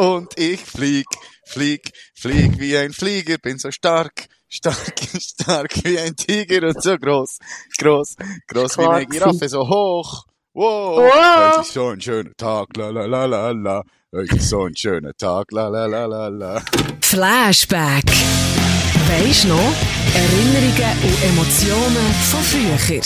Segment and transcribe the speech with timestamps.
[0.00, 1.06] und ich flieg,
[1.46, 6.96] flieg, flieg wie ein Flieger, bin so stark, stark, stark wie ein Tiger und so
[6.96, 7.38] groß,
[7.78, 8.16] groß,
[8.48, 10.24] groß wie eine Giraffe, so hoch.
[10.52, 11.48] Wow, Wow.
[11.52, 13.82] heute ist so ein schöner Tag, la la la la la.
[14.12, 16.62] Heute ist so ein schöner Tag, la la la la la.
[17.02, 18.04] Flashback.
[19.08, 19.72] Weisst noch?
[20.14, 23.00] Erinnerungen und Emotionen von früher.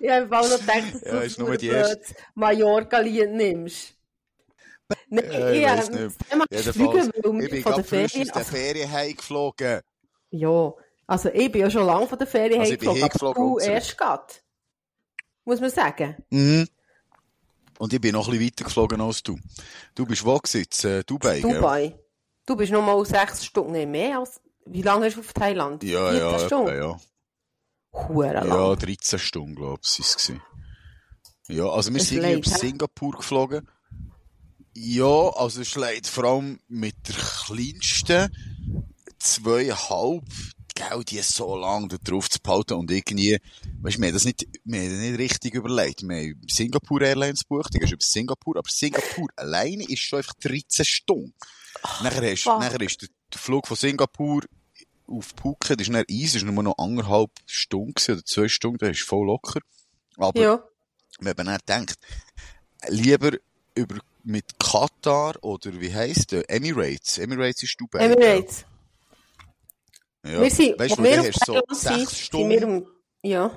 [0.00, 3.95] Ich habe auch noch gedacht, dass Ja, du blödes Mallorca-Lied nimmst.
[5.08, 6.16] Nein, Ja, ich habe nicht.
[6.50, 9.80] Jedenfalls, ich bin von der gerade frisch aus der Ferien heimgeflogen.
[10.30, 10.72] ja,
[11.06, 13.58] also ich bin ja schon lange von der Ferien Also ich bin heimgeflogen, aber du
[13.58, 14.34] erst gerade.
[15.44, 16.16] Muss man sagen.
[16.30, 16.66] Mhm.
[17.78, 19.38] Und ich bin noch ein bisschen weiter geflogen als du.
[19.94, 20.66] Du bist wo gewesen?
[20.82, 21.54] In, äh, Dubai, gell?
[21.54, 21.98] Dubai.
[22.46, 24.40] Du bist noch mal sechs Stunden, mehr als...
[24.64, 25.84] Wie lange hast du auf Thailand?
[25.84, 26.76] Ja, 14 ja, Stunden?
[26.76, 26.96] ja.
[27.92, 28.48] Hure lang.
[28.48, 30.32] Ja, 13 Stunden, glaube ich, sind es.
[31.48, 32.50] Ja, also wir Es sind leid, über?
[32.50, 33.68] Singapur geflogen.
[34.78, 38.30] Ja, also es leid vor allem mit der kleinsten
[39.18, 40.24] zweieinhalb,
[40.74, 43.38] gell, die so lange da drauf zu behalten und irgendwie,
[43.80, 46.02] weißt du, wir haben das nicht, wir haben das nicht richtig überlegt.
[46.02, 50.34] Wir haben Singapur Airlines gebucht, die gehst über Singapur, aber Singapur alleine ist schon einfach
[50.42, 51.32] 13 Stunden.
[52.02, 52.60] nachher, hast, fuck.
[52.60, 54.42] nachher ist der, der Flug von Singapur
[55.06, 58.90] auf Phuket, das ist dann easy, war nur noch anderthalb Stunden oder zwei Stunden, das
[58.90, 59.60] ist voll locker.
[60.18, 60.62] Aber Ja.
[61.20, 61.98] wir haben dann gedacht,
[62.88, 63.30] lieber
[63.74, 66.48] über, mit Katar oder wie heisst der?
[66.50, 67.18] Emirates.
[67.18, 68.00] Emirates ist Dubai.
[68.00, 68.64] Emirates.
[70.24, 70.42] Ja.
[70.42, 72.64] Wir sind, weißt du, wir hast so sechs Stunden.
[72.64, 72.86] um...
[73.22, 73.50] Ja.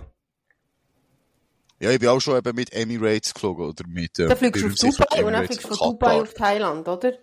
[1.79, 4.67] Ja, ich bin auch schon eben mit Emirates geflogen, oder mit, äh, Dann fliegst du
[4.67, 5.91] auf Dubai und dann fliegst du von.
[5.91, 7.13] Dubai auf Thailand, oder?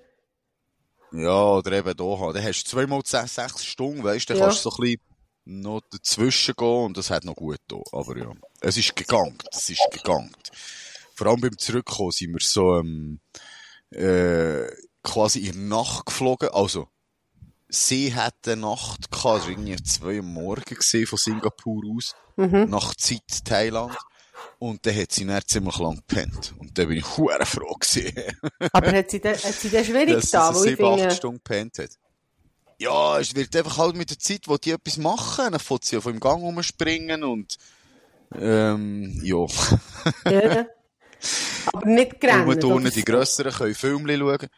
[1.13, 2.33] Ja, oder eben Doha.
[2.33, 4.47] Dann hast du zweimal zehn, sechs Stunden, weißt du, dann Ja.
[4.49, 5.01] kannst du so ein bisschen
[5.45, 7.77] noch dazwischen gehen und das hat noch gut da.
[7.93, 10.35] Aber ja, es ist gegangen, es ist gegangen.
[11.17, 13.21] Vor allem beim Zurückkommen sind wir so, ähm,
[13.91, 14.67] äh,
[15.03, 16.51] quasi in der Nacht geflogen.
[16.51, 16.89] Also,
[17.69, 22.69] sie hat eine Nacht gehabt, war irgendwie zwei am Morgen gewesen, von Singapur aus, Mhm.
[22.69, 23.97] nach Zeit Thailand.
[24.59, 26.55] Und dann hat sie dann ziemlich lang gepennt.
[26.59, 28.13] Und dann bin ich hure froh gewesen.
[28.73, 31.79] Aber hat sie, da, hat sie das schwierig dass da, sie sieben, acht Stunden gepennt
[31.79, 31.91] hat.
[32.79, 35.97] Ja, es wird einfach halt mit der Zeit, wo die etwas machen, dann fängt sie
[35.97, 37.57] auf im Gang rumspringen und,
[38.39, 39.47] ähm, ja.
[40.31, 40.67] ja.
[41.73, 42.49] Aber nicht grennen.
[42.49, 43.05] Und oder die.
[43.05, 44.49] Grösseren können Filme schauen.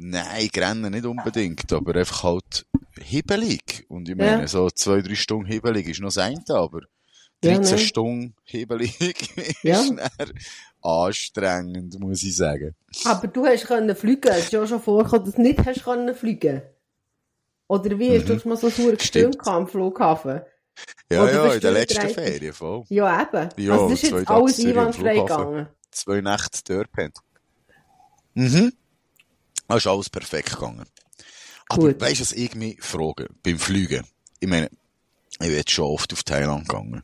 [0.00, 2.66] Nein, rennen nicht unbedingt, aber einfach halt
[3.00, 3.84] hibbelig.
[3.88, 4.46] Und ich meine, Ja.
[4.46, 6.82] so zwei, drei Stunden hibbelig ist noch das eine, aber
[7.42, 7.78] Ja, 13 nein.
[7.78, 8.96] Stunden hibbelig
[9.62, 9.80] Ja.
[9.80, 9.92] ist
[10.82, 12.74] anstrengend, muss ich sagen.
[13.04, 14.28] Aber du hast können fliegen.
[14.30, 16.62] Es ist ja schon vorgekommen, dass du nicht hast können fliegen.
[17.66, 18.16] Oder wie?
[18.16, 19.46] Hast du schon mal so sauer gestimmt Stimmt.
[19.48, 20.40] am Flughafen?
[21.10, 22.08] Ja, Oder ja, in der letzten?
[22.08, 22.84] Ferien voll.
[22.88, 23.48] Ja, eben.
[23.56, 25.66] Ja, also das ist jetzt alles einwandfrei gegangen.
[25.90, 27.18] Zwei Nächte dort pennt.
[28.34, 28.72] Mhm.
[29.66, 30.86] Das ist alles perfekt gegangen.
[31.68, 32.00] Aber Gut.
[32.00, 33.28] weißt du, was ich mich frage?
[33.42, 34.06] Beim Fliegen.
[34.40, 34.70] Ich meine,
[35.32, 37.02] ich bin jetzt schon oft auf Thailand gegangen.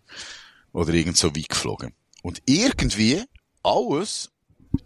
[0.73, 1.93] Oder irgend so weit geflogen.
[2.23, 3.23] Und irgendwie,
[3.63, 4.31] alles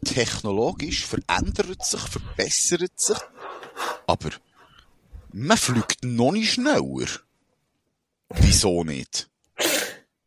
[0.04, 3.18] technologisch verändert sich, verbessert sich.
[4.06, 4.30] Aber
[5.32, 7.06] man fliegt noch nicht schneller.
[8.30, 9.30] Wieso nicht?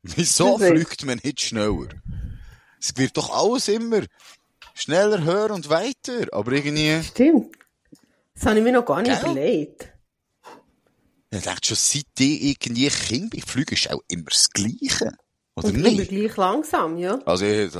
[0.04, 1.90] Wieso fliegt man nicht schneller?
[2.82, 4.02] Es wird doch alles immer
[4.74, 6.28] schneller, höher und weiter.
[6.32, 7.56] Aber irgendwie, Stimmt.
[8.34, 9.32] Das habe ich mir noch gar nicht Gell?
[9.32, 9.94] überlegt.
[11.30, 15.12] ich denke schon, seit ich irgendwie Kind bin, fliegen ist auch immer das Gleiche.
[15.56, 16.10] Oder Und immer nicht?
[16.10, 17.20] gleich langsam, ja.
[17.26, 17.72] Also, ich,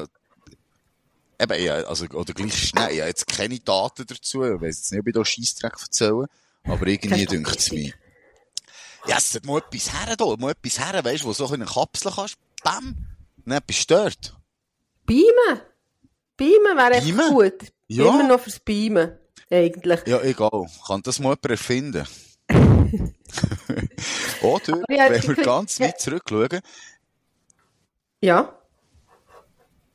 [1.40, 2.92] eben, ja, also, oder gleich schnell.
[2.92, 4.44] Ich habe jetzt keine Daten dazu.
[4.44, 6.28] Ich weiss jetzt nicht, ob ich da Scheissdreck erzähle.
[6.64, 7.94] Aber irgendwie dünkt es mir.
[9.08, 10.36] Ja, es hat mal etwas her, da.
[10.38, 12.36] Mal etwas her, weißt du, wo du so in eine Kapsel kannst.
[12.64, 12.96] Bam!
[13.46, 14.36] Dann bist du dort.
[15.12, 15.62] Beamen.
[16.38, 17.30] Beamen wäre echt Beamen?
[17.34, 17.74] gut.
[17.88, 18.06] Ja.
[18.06, 19.18] Immer noch fürs Beamen.
[19.50, 20.00] Eigentlich.
[20.08, 20.66] Ja, egal.
[20.88, 22.08] Kann das mal jemand erfinden?
[24.42, 26.62] Oder, ja, wenn wir ganz weit zurückschauen,
[28.22, 28.58] Ja.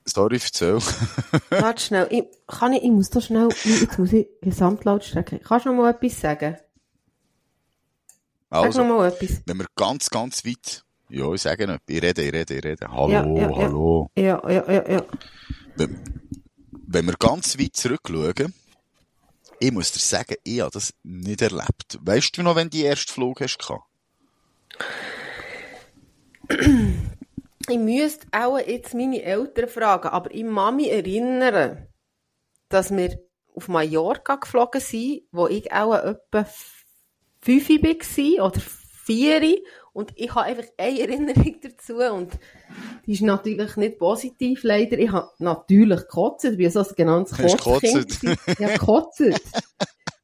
[0.04, 0.78] Sorry, erzähl.
[1.50, 2.06] Warte schnell.
[2.10, 5.40] Ich, kann ich, ich muss da schnell, jetzt muss ich Gesamtlautstärke.
[5.40, 6.56] Kannst du noch mal etwas sagen?
[8.50, 9.40] Sag Also, noch mal etwas.
[9.46, 12.88] wenn wir ganz, ganz weit, ja, ich sage nicht, ich rede, ich rede, ich rede.
[12.90, 14.10] Hallo, Ja, ja, hallo.
[14.16, 15.04] Ja, ja, ja, ja.
[15.76, 15.98] Wenn,
[16.88, 18.54] wenn wir ganz weit zurückschauen,
[19.58, 21.98] ich muss dir sagen, ich habe das nicht erlebt.
[22.00, 23.58] Weißt du noch, wenn du die erste Flug hast?
[27.68, 31.86] Ich müsste auch jetzt meine Eltern fragen, aber ich kann mich erinnern,
[32.68, 33.18] dass wir
[33.54, 36.46] auf Mallorca geflogen sind, wo ich auch etwa
[37.40, 39.40] fünf war oder vier
[39.96, 42.32] und ich habe einfach eine Erinnerung dazu und
[43.06, 44.98] die ist natürlich nicht positiv, leider.
[44.98, 48.18] Ich habe natürlich gekotzt, ich bin so ein genanntes Kotzkind.
[48.22, 49.22] Ich habe gekotzt.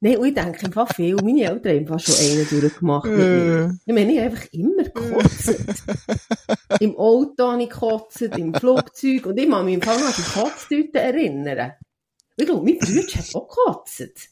[0.00, 1.14] Nein, und ich denke Fall viel.
[1.14, 3.78] Meine Eltern haben fast schon einen durchgemacht mit mir.
[3.86, 5.84] Ich meine, ich habe einfach immer gekotzt.
[6.80, 9.26] Im Auto habe ich gekotzt, im Flugzeug.
[9.26, 11.72] Und ich kann mich im Fall noch an die Kotztüten erinnern.
[12.36, 14.28] Ich glaube, mein Bruder hat auch gekotzt.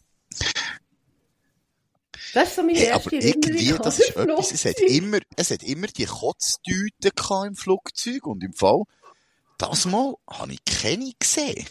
[2.34, 5.50] Das ist so meine Hey, erste aber irgendwie, das ist etwas, es hat immer, es
[5.50, 8.82] hat immer die Kotztüten gehabt im Flugzeug und im Fall,
[9.58, 11.66] das Mal habe ich keine gesehen.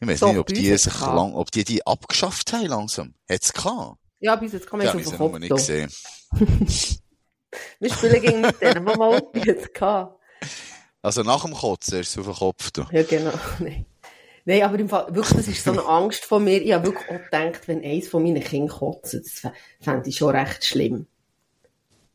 [0.00, 1.16] Ich weiß Doch, nicht, ob die sich gehabt.
[1.16, 3.14] lang, ob die die abgeschafft haben langsam.
[3.28, 3.98] Hat's gehabt?
[4.20, 5.90] Ja, bis jetzt kann man so ich auf den noch nicht Kopf gesehen.
[7.78, 10.14] Wir spielen gegen mit denen, mal jetzt hatten.
[11.02, 12.88] Also nach dem Kotzen ist es auf den Kopf da.
[12.92, 13.32] Ja, genau.
[13.58, 13.86] Nein.
[14.48, 16.62] Nein, aber im Fall, wirklich, das ist so eine Angst von mir.
[16.62, 20.16] Ich habe wirklich auch gedacht, wenn eins von meinen Kindern kotzt, das fä- fände ich
[20.16, 21.06] schon recht schlimm.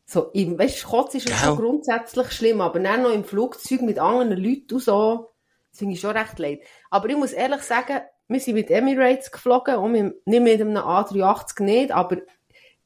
[0.05, 3.99] So, im, weißt du, Kotzen ist schon grundsätzlich schlimm, aber dann noch im Flugzeug mit
[3.99, 5.29] anderen Leuten und so,
[5.69, 6.61] das finde ich schon recht leid.
[6.89, 10.77] Aber ich muss ehrlich sagen, wir sind mit Emirates geflogen, und mit, nicht mit einem
[10.77, 12.17] A380 nicht, aber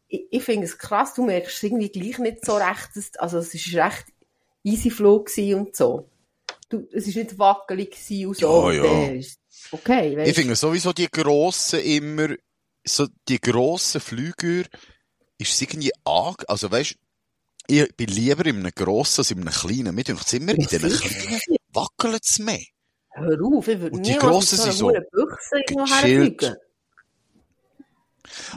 [0.08, 3.38] ich, ich finde es krass, du merkst es irgendwie gleich nicht so recht, dass- also
[3.40, 4.06] es ist recht
[4.64, 6.08] easy Flug und so.
[6.70, 8.72] Du, es ist nicht wackelig gewesen und so.
[8.72, 9.22] Ja, ja.
[9.72, 12.30] okay, weißt Ich finde sowieso die grossen immer,
[12.84, 14.64] so die grossen Flüger,
[15.38, 16.96] ist es irgendwie arg, also weißt,
[17.68, 19.96] ich bin lieber in einem grossen als in einem kleinen.
[19.96, 21.40] Mir denkt immer, in diesen kleinen
[21.74, 22.64] wackelt es mehr.
[23.12, 26.58] Hör auf, ich würde niemals Grossen sind so Büchse.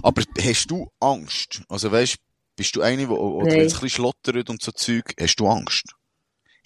[0.03, 1.63] Aber hast du Angst?
[1.69, 2.17] Also weißt,
[2.57, 3.59] bist du eine, wo, oder Nein.
[3.61, 5.95] wenn es ein bisschen schlottert und so Zeug, hast du Angst?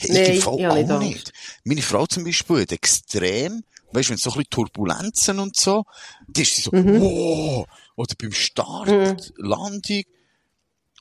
[0.03, 1.33] Hey, Nein, ich ich auch nicht.
[1.65, 5.85] Meine Frau zum Beispiel hat extrem, weißt, wenn es so ein bisschen Turbulenzen und so,
[6.27, 7.01] die ist sie so, Mhm.
[7.01, 7.67] wow,
[7.97, 10.03] oder beim Start, Landung.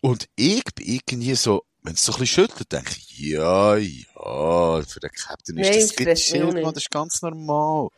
[0.01, 4.81] Und ich bin irgendwie so, wenn es so ein bisschen schüttelt, denke ich, ja, ja,
[4.83, 7.89] für den Captain ist Nein, das gechillt, das ist ganz normal.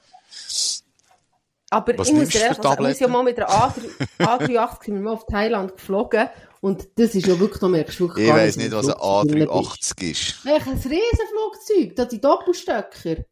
[1.69, 3.89] Aber Was ich muss dir du ehrlich sagen, wir sind ja mal mit der A3,
[4.19, 6.29] A380 sind wir mal auf Thailand geflogen
[6.63, 9.27] und das ist ja wirklich, da merkst du wirklich Ich weiss nicht, was ein Flugzeug
[9.27, 9.99] drin bist.
[9.99, 10.47] A380 ist.
[10.47, 13.25] Ein Riesenflugzeug, da die Doppelstöcker.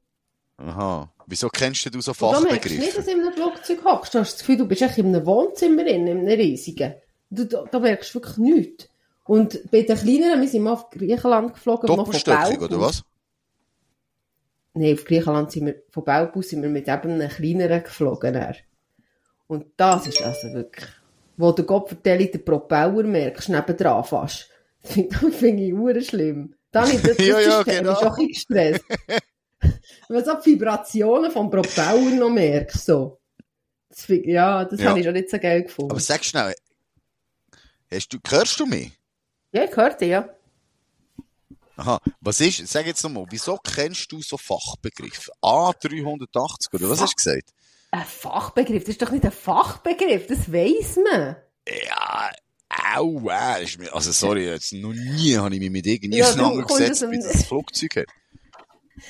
[0.58, 1.10] Aha.
[1.28, 2.98] Wieso kennst du so Und da merkst du nicht, Fachbegriffe?
[2.98, 4.14] dass du in einem Flugzeug hockst.
[4.14, 6.96] Du hast das Gefühl, du bist echt in einem Wohnzimmer drin, in einem riesigen.
[7.30, 8.90] Du, da, da merkst du wirklich nichts.
[9.24, 13.02] Und bei den kleineren, wir sind mal auf Griechenland geflogen, Doppelstöckig, oder was?
[14.74, 18.56] Nein, auf Griechenland sind wir, von Belbus sind wir mit eben einem kleineren geflogen.
[19.48, 20.90] Und das ist also wirklich,
[21.38, 24.48] wo der Kopfverteilung den Propeller merkst, nebendran fast.
[24.84, 26.56] Das finde ich ur schlimm.
[26.72, 27.92] Dann ist das, das Ja, ja, genau.
[27.94, 28.84] ist auch ein gestresst.
[30.08, 33.20] Wenn du so die Vibrationen vom Propeller noch merkst, so.
[33.90, 34.90] Das find, ja, das Ja.
[34.90, 35.92] habe ich schon nicht so geil gefunden.
[35.92, 36.56] Aber sag schnell,
[37.92, 38.92] hast du, hörst du mich?
[39.52, 40.30] ja, ich hörte, ja.
[41.78, 45.32] Aha, was ist, sag jetzt nochmal, wieso kennst du so Fachbegriffe?
[45.42, 47.54] A380, oder was hast du gesagt?
[47.92, 51.36] Ein Fachbegriff, das ist doch nicht ein Fachbegriff, das weiss man.
[51.68, 52.32] Ja,
[52.96, 53.30] au,
[53.62, 57.12] ist mir, also sorry, jetzt noch nie habe ich mich mit irgendwie Ja, auseinandergesetzt, kommst
[57.12, 58.06] wie das Flugzeug hat.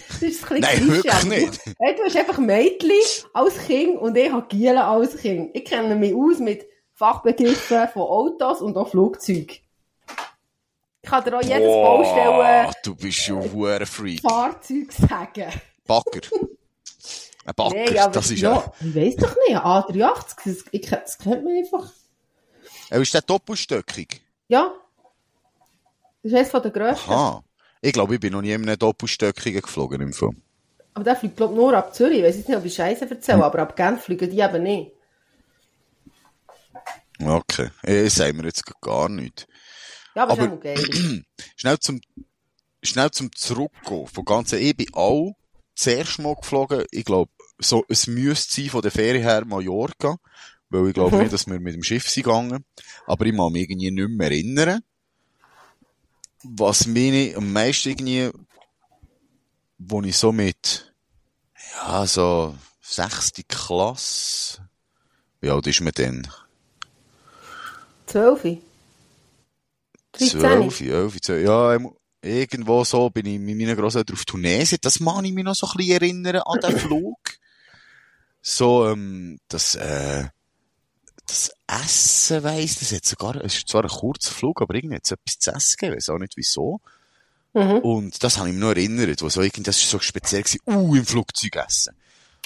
[0.07, 1.65] Das ist ein Nein, Klischee, wirklich nicht.
[1.67, 2.91] Du, hey, du hast einfach Mädchen
[3.33, 5.51] als Kind und ich habe Gielen als Kind.
[5.53, 9.57] Ich kenne mich aus mit Fachbegriffen von Autos und auch Flugzeugen.
[11.03, 14.21] Ich kann dir auch jedes Baustellen du bist schon ein Freak.
[14.21, 15.51] Fahrzeug sagen.
[15.85, 16.21] Bagger.
[17.45, 21.17] Ein Bagger, Nein, aber das ist ja, ich weiss doch nicht, A380, das, ich, das
[21.17, 21.91] kennt man einfach.
[22.89, 24.21] Er ist der doppelstöckig.
[24.47, 24.73] Ja.
[26.21, 27.09] Das ist eines von den grössten.
[27.09, 27.43] Aha.
[27.81, 30.41] Ich glaube, ich bin noch nie in einem doppelstöckigen geflogen im Film.
[30.93, 32.19] Aber der fliegt, glaube ich, nur ab Zürich.
[32.19, 34.91] Ich jetzt nicht, ob ich Scheiße erzähle, aber ab Genf fliegen die eben nicht.
[37.23, 37.69] Okay.
[37.83, 39.47] Eh, sagen wir jetzt gar nichts.
[40.15, 41.23] Ja, aber, Aber- ist auch geil.
[41.55, 42.01] Schnell zum,
[42.83, 44.07] schnell zum Zurückgehen.
[44.07, 45.35] Von ganzen, ich bin auch
[45.75, 46.85] zuerst mal geflogen.
[46.91, 50.17] Ich glaube, so, es müsste sein von der Ferien her Mallorca.
[50.69, 51.21] Weil ich glaube Mhm.
[51.23, 52.65] nicht, dass wir mit dem Schiff sind gegangen.
[53.05, 54.81] Aber ich kann mich irgendwie nicht mehr erinnern.
[56.43, 58.31] Was mich am meisten irgendwie,
[59.77, 60.93] wo ich so mit,
[61.75, 64.67] ja, so, sechste Klasse,
[65.39, 66.27] wie alt ist man denn?
[68.07, 68.57] 12.
[70.13, 70.39] 13.
[70.39, 71.77] 12, 11, 12, ja,
[72.21, 74.79] irgendwo so bin ich mit meinen Großeltern auf Tunesien.
[74.81, 77.17] Das mag ich mich noch so ein bisschen erinnern an den Flug.
[78.41, 80.25] So, ähm, das, äh,
[81.27, 85.05] das Essen weiss, das hat sogar, es ist zwar ein kurzer Flug, aber irgendwie hat
[85.05, 86.81] es etwas zu essen gegeben, weiss auch nicht wieso.
[87.53, 87.79] Mhm.
[87.79, 90.61] Und das habe ich mir noch erinnert, wo so irgendwie, das ist so speziell gewesen,
[90.65, 91.95] uh, im Flugzeug essen.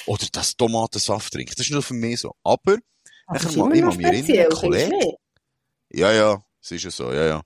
[0.06, 1.54] Oder das Tomatensaft trinken.
[1.56, 2.36] Das ist nur für mich so.
[2.44, 5.16] Aber, immer ich kann mich erinnern, Kollege,
[5.92, 7.42] ja, ja, es ist ja so, ja, ja.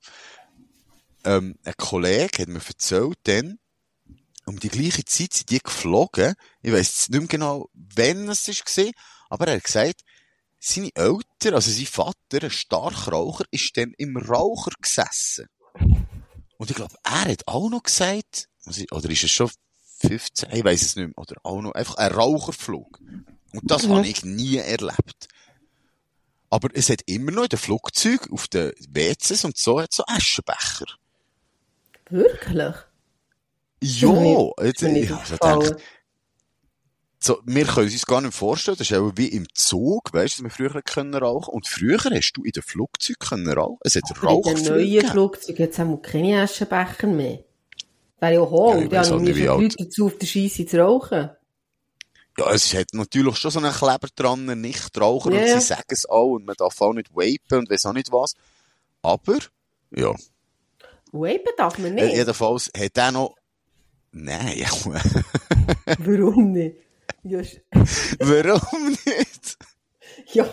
[1.26, 3.60] Ähm, ein Kollege hat mir erzählt dann,
[4.46, 6.34] um die gleiche Zeit sind die geflogen.
[6.62, 8.92] Ich weiss nicht mehr genau, wann es war,
[9.30, 10.02] aber er hat gesagt,
[10.60, 15.48] seine Eltern, also sein Vater, ein starker Raucher, ist dann im Raucher gesessen.
[16.58, 18.50] Und ich glaube, er hat auch noch gesagt,
[18.92, 19.50] oder ist es schon
[20.02, 23.00] 15, ich weiß es nicht mehr, oder auch noch einfach ein Raucherflug.
[23.54, 23.94] Und das Mhm.
[23.94, 25.28] habe ich nie erlebt.
[26.50, 30.04] Aber es hat immer noch in den Flugzeugen, auf den WCs und so, hat so
[30.08, 30.86] Aschenbecher.
[32.10, 32.76] Wirklich?
[33.82, 35.60] Ja, mir- jetzt, nicht ich habe so aufgefallen.
[35.62, 35.82] gedacht,
[37.22, 40.40] so, wir können es uns gar nicht vorstellen, das ist auch wie im Zug, weißt
[40.40, 41.54] du, dass wir früher können rauchen.
[41.54, 43.78] Und früher hast du in den Flugzeugen können rauchen.
[43.84, 45.08] Es hat In den neuen gegeben.
[45.10, 47.44] Flugzeugen hat es auch keine Aschenbecher mehr.
[48.22, 50.66] Wäre ja hohl, Ja, ich ja, haben nicht, wir die Leute dazu auf der Scheisse
[50.66, 51.30] zu rauchen.
[52.38, 55.60] Ja, es hat natürlich schon so einen Kleber dran, Nichtraucher, Ja, und ja.
[55.60, 58.34] sie sagen es auch, und man darf auch nicht vapen und weiss auch nicht was.
[59.02, 59.40] Aber,
[59.92, 60.14] ja,
[61.12, 62.16] Vapen darf man äh, nicht.
[62.16, 63.36] jedenfalls hat er noch,
[64.12, 64.68] nein, ja,
[66.00, 66.78] Warum nicht?
[67.24, 67.62] Sch-
[68.20, 69.58] warum nicht?
[70.34, 70.44] ja.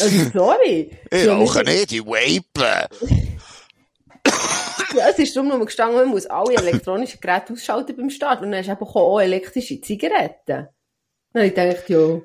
[0.00, 0.90] Also, sorry.
[1.10, 2.88] Ich rauche nicht, ich vape.
[4.96, 8.42] Ja, es ist darum nur gestanden, man muss alle elektronischen Geräte ausschalten beim Start.
[8.42, 10.68] Und dann hast du eben auch elektrische Zigaretten.
[11.32, 12.20] Dann ich gedacht, ja,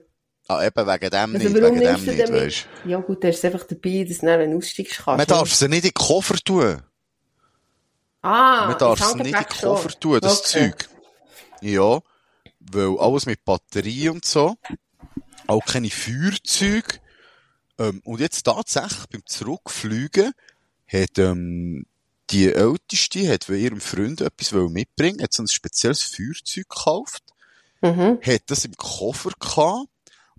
[0.48, 2.68] Ah, eben wegen dem also nicht, wegen dem du nicht, mit?
[2.86, 5.18] Ja gut, da ist es einfach dabei, dass du dann, aussteigst, kannst.
[5.18, 6.82] Man darf sie nicht in den Koffer tun.
[8.26, 9.46] Ah, Man darf es nicht in den.
[9.62, 10.72] Koffer tun, das Okay.
[10.72, 10.90] Zeug.
[11.62, 12.00] Ja,
[12.60, 14.56] weil alles mit Batterie und so.
[15.48, 17.00] Auch keine Feuerzeuge.
[17.78, 20.32] Ähm, und jetzt tatsächlich beim Zurückfliegen
[20.88, 21.86] hat ähm,
[22.32, 27.24] die Älteste hat bei ihrem Freund etwas mitbringen, hat so ein spezielles Feuerzeug gekauft,
[27.82, 28.20] Mhm.
[28.26, 29.90] hat das im Koffer gehabt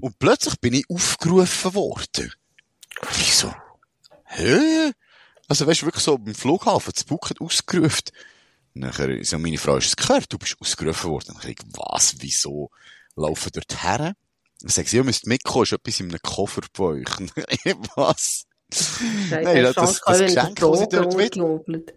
[0.00, 2.32] und plötzlich bin ich aufgerufen worden.
[3.02, 3.54] Und ich so,
[4.24, 4.90] hä?
[5.48, 8.02] Also weißt du, wirklich so beim Flughafen, das Buch hat ausgerufen.
[8.74, 10.32] Nachher, so meine Frau, du es gehört?
[10.32, 11.34] Du bist ausgerufen worden.
[11.40, 12.70] Dann ich, was, wieso?
[13.14, 13.98] Laufen dort her?
[14.60, 17.04] Dann sagt sie, ihr müsst mitkommen, ist etwas in einem Koffer bei euch.
[17.96, 18.44] was?
[19.30, 21.94] Nein, das- das- das Geschenk, das sie dort mit- mit.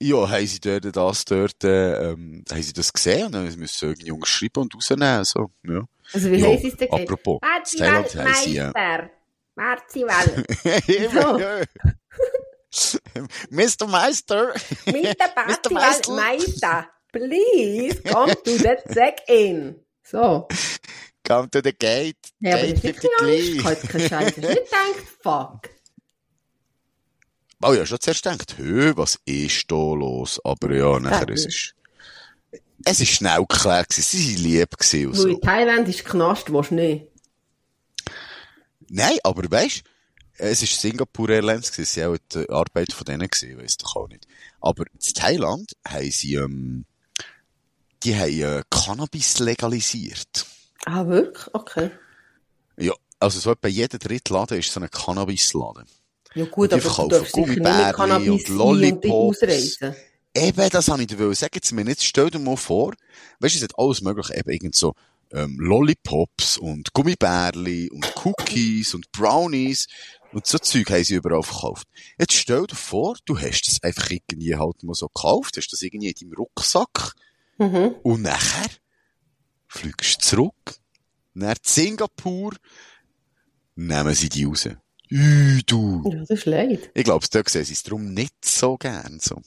[0.00, 3.66] Ja, haben sie dort das dort, äh, ähm, haben sie das gesehen und dann müssen
[3.66, 5.82] sie irgendwie unterschreiben und rausnehmen, so, ja.
[6.12, 6.90] Also wie Ja, heisst es denn?
[6.90, 7.76] apropos, Marzi
[8.44, 8.72] sie, ja.
[9.54, 10.04] Marzi.
[10.92, 11.64] Immer, ja.
[13.50, 13.86] Mr.
[13.86, 14.54] Meister!
[14.86, 15.80] Mit der Marzi Mr.
[15.80, 16.88] Weltmeister.
[17.12, 19.76] Please, come to the check-in.
[20.02, 20.48] So.
[21.24, 22.16] Come to the gate.
[22.40, 24.12] Ja, aber gate das ist Angst gehabt, kein Scheiß.
[24.12, 25.70] Hast du nicht gedacht, fuck.
[27.62, 30.40] Oh ja, schon zuerst gedacht, hö, was ist da los?
[30.42, 31.74] Aber ja, nachher es ist
[32.84, 35.28] es ist schnell geklärt gewesen, sie waren lieb gewesen Weil so.
[35.28, 37.06] in Thailand ist Knast, du nicht.
[38.88, 39.84] Nein, aber weisst,
[40.42, 44.08] es ist Singapore Airlines es war auch die Arbeit von denen gewesen, weiss doch auch
[44.08, 44.26] nicht.
[44.60, 46.84] Aber in Thailand haben sie, ähm,
[48.02, 50.46] die haben äh, Cannabis legalisiert.
[50.84, 51.54] Ah, wirklich?
[51.54, 51.90] Okay.
[52.76, 55.86] Ja, also so etwa jeder dritte Laden ist so ein Cannabisladen.
[56.34, 59.42] Ja gut, die aber du darfst sicher nicht mit Gummibärli Cannabis und und Lollipops.
[59.42, 59.94] ausreisen.
[60.34, 61.52] Eben, das habe ich dir sagen.
[61.54, 62.94] Jetzt mir nicht, stell dir mal vor,
[63.40, 64.94] weißt du, es hat alles mögliche, eben irgend so,
[65.32, 69.86] ähm, Lollipops und Gummibärli und Cookies und Brownies
[70.32, 71.86] und so Zeug haben sie überall verkauft.
[72.18, 75.82] Jetzt stell dir vor, du hast das einfach irgendwie halt mal so gekauft, hast das
[75.82, 77.14] irgendwie in deinem Rucksack
[77.58, 77.94] Mhm.
[78.02, 78.70] und nachher
[79.68, 80.74] fliegst du zurück,
[81.34, 82.52] nach Singapur,
[83.76, 84.68] nehmen sie die raus.
[85.10, 86.02] Ü, du.
[86.10, 86.90] Ja, das ist leid.
[86.94, 89.40] Ich glaube, da sehen sie es darum nicht so gern, so.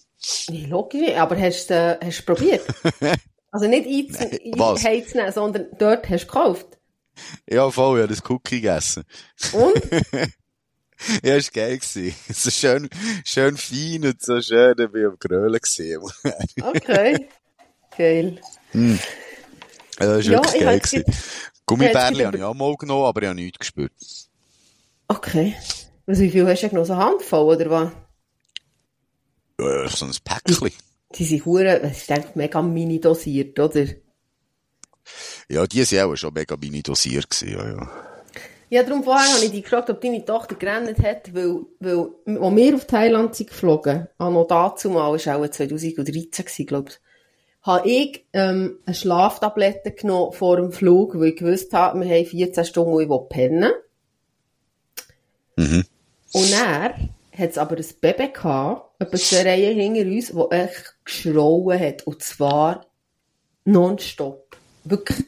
[0.50, 1.16] Ja, logisch.
[1.16, 2.64] Aber hast du äh, hast du probiert?
[3.52, 6.66] Also nicht einzunehmen, sondern dort hast du gekauft.
[7.50, 9.04] Ja, voll, ich habe das Cookie gegessen.
[9.54, 9.82] Und?
[11.24, 12.16] Ja, ist geil gewesen.
[12.34, 12.90] So schön,
[13.24, 16.12] schön fein und so schön, ich bin am Grölen gewesen.
[16.62, 17.28] Okay.
[17.98, 18.42] Geil.
[18.74, 18.98] ja,
[20.00, 21.04] das ist Ja, wirklich ich geil gewesen.
[21.66, 23.92] Gummibärli habe ich auch mal genommen, aber ich habe nichts gespürt.
[25.08, 25.56] Okay.
[26.08, 26.86] Also wie viel hast du genommen?
[26.86, 27.92] So eine Handvoll, oder was?
[29.60, 30.72] Ja, ja, so ein Päckchen.
[31.16, 33.86] Die sind hure, es ist eigentlich mega mini dosiert, oder?
[35.50, 38.15] Ja, die sind auch schon mega mini dosiert gewesen, ja, ja.
[38.76, 42.56] Ja, darum vorher habe ich dich gefragt, ob deine Tochter gerannt hat, weil, weil, als
[42.58, 46.98] wir auf Thailand sind geflogen, auch noch dazu mal, das war auch 2013, glaube ich,
[47.62, 52.26] habe ich, ähm, eine Schlaftablette genommen vor dem Flug, weil ich gewusst habe, wir haben
[52.26, 53.72] 14 Stunden, wo ich pennen
[55.56, 55.86] Mhm.
[56.34, 60.96] Und dann hat es aber ein Baby gehabt, etwa zwei Reihen hinter uns, das echt
[61.06, 62.06] geschrauen hat.
[62.06, 62.86] Und zwar
[63.64, 64.58] nonstop.
[64.84, 65.24] Wirklich.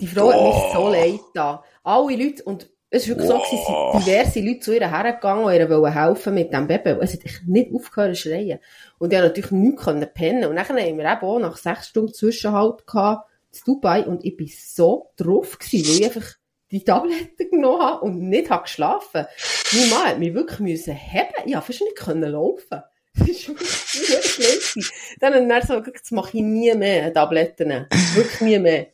[0.00, 0.46] Die Frau hat Oh.
[0.48, 1.62] mir so leid da.
[1.82, 5.44] Alle Leute, und Es war wirklich so, gewesen, es sind diverse Leute zu ihr hergegangen
[5.44, 6.96] und ihr wollen helfen mit dem Baby.
[7.00, 8.58] Es hat echt nicht aufgehört zu schreien.
[8.98, 10.44] Und ich konnte natürlich nichts können pennen.
[10.46, 14.04] Und dann haben wir eben auch nach sechs Stunden Zwischenhalt gehabt, zu Dubai.
[14.04, 16.34] Und ich bin so drauf gewesen, weil ich einfach
[16.72, 19.26] die Tabletten genommen habe und nicht habe geschlafen.
[19.72, 21.28] Mein Mann hat mich wirklich müssen heben.
[21.46, 22.82] Ich konnte fast nicht können laufen.
[23.12, 24.84] Das ist wirklich schlimm.
[25.18, 27.86] Dann hat er so, das mache ich nie mehr, Tabletten.
[28.14, 28.86] Wirklich nie mehr.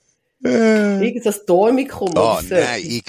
[0.44, 1.06] Äh.
[1.06, 2.54] Irgend so ein Dormikum Ah, so.
[2.54, 3.04] nein, ich...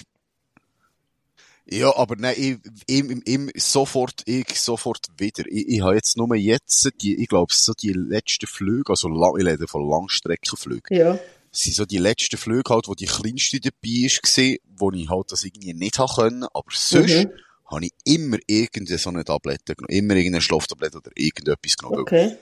[1.70, 2.58] Ja, aber nein, ich,
[2.88, 5.44] ich, ich, ich sofort, ich sofort wieder.
[5.48, 9.34] Ich, ich habe jetzt nur jetzt die, ich glaube, so die letzten Flüge, also lang,
[9.38, 11.20] ich rede von Langstreckenflügen, Ja.
[11.52, 15.44] sind so die letzten Flüge halt, wo die kleinste dabei gewesen, wo ich halt das
[15.44, 17.32] irgendwie nicht haben können, aber sonst Mhm.
[17.66, 22.00] habe ich immer irgendeine so eine Tablette genommen, immer irgendeine Schlaftablette oder irgendetwas genommen.
[22.00, 22.38] Okay.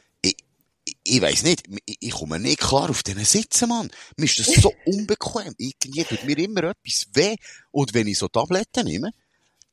[1.08, 3.92] Ich, weiss nicht, ich, komme nicht klar auf diesen Sitzen, Mann.
[4.18, 5.54] Mir ist das so unbequem.
[5.58, 7.36] Irgendwie tut mir immer etwas weh.
[7.72, 9.12] Und wenn ich so Tabletten nehme,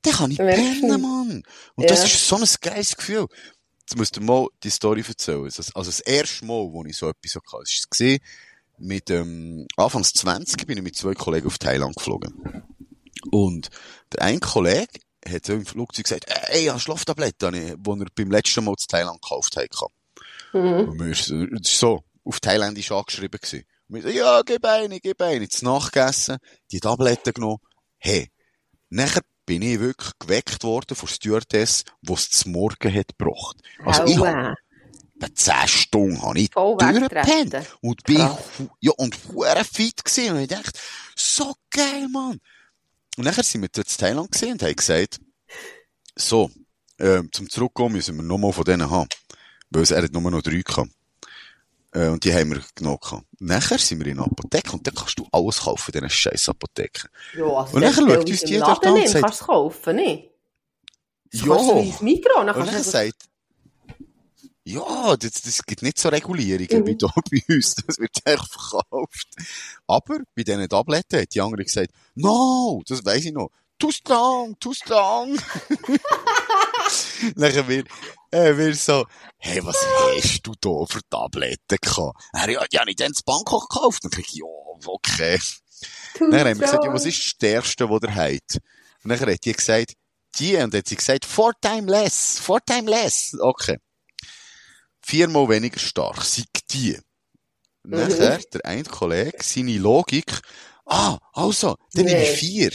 [0.03, 1.43] dann kann ich pennen, Mann.
[1.75, 2.05] Und das Ja.
[2.05, 3.27] ist so ein geiles Gefühl.
[3.81, 5.45] Jetzt musst du mal die Story erzählen.
[5.45, 8.21] Also also das erste Mal, wo ich so etwas hatte, war es gesehen,
[8.79, 12.63] mit, ähm, Anfangs 20 bin ich mit zwei Kollegen auf Thailand geflogen.
[13.31, 13.71] Und
[14.13, 14.89] der eine Kollege
[15.27, 18.89] hat so im Flugzeug gesagt, ey, ich habe Schlaftabletten, die er beim letzten Mal zu
[18.89, 19.69] Thailand gekauft hat.
[20.53, 20.89] Mhm.
[20.89, 23.65] Und wir, so- das ist so, auf Thailändisch angeschrieben gewesen.
[23.89, 25.41] Und wir so, ja, gib eine, gib eine.
[25.43, 26.39] Jetzt nachgegessen,
[26.71, 27.59] die Tabletten genommen.
[27.99, 28.31] Hey.
[28.91, 33.57] Nachher bin ich wirklich geweckt worden von Stewardess, die es zum Morgen hat gebracht.
[33.85, 34.55] Also ich hab,
[35.21, 37.53] etwa 10 Stunden habe ich durchgepennt.
[37.81, 38.19] Und bin,
[38.81, 40.35] ja, und hure fit gewesen.
[40.37, 40.79] Und ich dachte,
[41.17, 42.39] so geil, Mann.
[43.17, 45.19] Und nachher sind wir dort in Thailand gesehen und haben gesagt,
[46.17, 46.51] so,
[46.99, 49.09] ähm, zum Zurückkommen müssen wir nochmal von denen haben.
[49.73, 50.91] Weil er hat nur noch drei gehabt.
[51.95, 52.99] Äh, und die haben wir genommen.
[53.39, 56.49] Nachher sind wir in einer Apotheke und dann kannst du alles kaufen in diesen scheiß
[56.49, 57.09] Apotheken.
[57.37, 60.31] Ja, also Und nachher schaut uns die dort an und sagt- kannst du kaufen, nicht?
[61.33, 61.57] Das Ja.
[61.57, 63.25] kannst du Mikro, dann Und kannst dann du sagt,
[64.65, 66.87] ja, das, das gibt nicht so Regulierungen Mhm.
[66.87, 67.75] wie da bei uns.
[67.87, 69.29] Das wird echt verkauft.
[69.87, 73.51] Aber bei diesen Tabletten hat die andere gesagt, no, das weiss ich noch.
[73.79, 75.37] Too strong, too strong.
[77.37, 77.85] Nachher wir,
[78.31, 79.07] äh, wir so,
[79.39, 79.77] hey, was
[80.17, 82.23] hast du da für Tabletten gehabt?
[82.33, 84.05] Er, ja, habe ich dann in Bangkok gekauft.
[84.05, 84.45] Dann krieg ich, ja,
[84.87, 85.41] okay.
[86.19, 88.59] Dann haben wir gesagt, ja, was ist das Stärkste, was ihr habt?
[89.05, 89.95] Und dann hat die gesagt,
[90.37, 93.37] die, und dann hat sie gesagt, four time less, four time less.
[93.39, 93.79] Okay.
[95.05, 96.99] Viermal weniger stark, sei die.
[97.83, 97.99] Mhm.
[97.99, 100.41] Nachher, der eine Kollege, seine Logik,
[100.87, 102.71] ah, also, dann nehme ich Nee.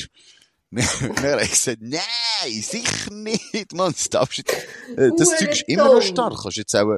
[0.71, 1.09] Vier.
[1.15, 5.51] dann hat er gesagt, nein, sicher nicht, Mann, das darfst du jetzt, äh, das Zeug
[5.51, 6.97] ist immer noch stark, kannst jetzt auch,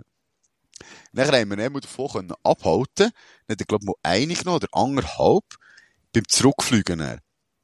[1.12, 3.12] Nachher haben wir ihn davon können abhalten.
[3.48, 5.44] Dann hat er, glaub ich, mal eine genommen, oder anderthalb,
[6.14, 7.00] beim Zurückfliegen.
[7.00, 7.20] Dann.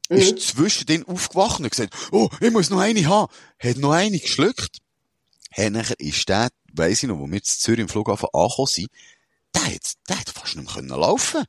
[0.09, 0.17] Mhm.
[0.17, 3.31] Ist zwischendrin aufgewacht und gesagt, oh, ich muss noch eine haben.
[3.59, 4.79] Hat noch eine geschluckt.
[5.51, 8.89] Hey, nachher ist der, weiss ich noch, wo wir zu Zürich im Flughafen angekommen sind,
[9.55, 11.43] der hat, der hat fast nicht mehr können laufen.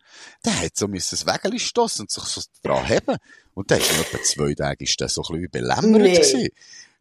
[0.45, 3.17] Der hat so müssen das Wägeli stossen und sich so dran heben.
[3.55, 6.13] Und der ist noch etwa zwei Tage, ist der so ein bisschen belämmert Nee.
[6.15, 6.49] gewesen.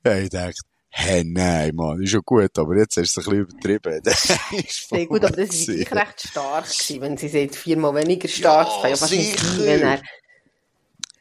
[0.05, 0.53] Ja, ich dachte,
[0.89, 4.01] hey, nein, Mann, ist schon gut, aber jetzt du es ein bisschen übertrieben.
[4.65, 8.27] Ist Sehr gut, aber das war gleich recht stark gewesen, wenn sie sagt, viermal weniger
[8.29, 8.67] stark.
[8.67, 10.01] Ja, kann ja fast nicht wenn er...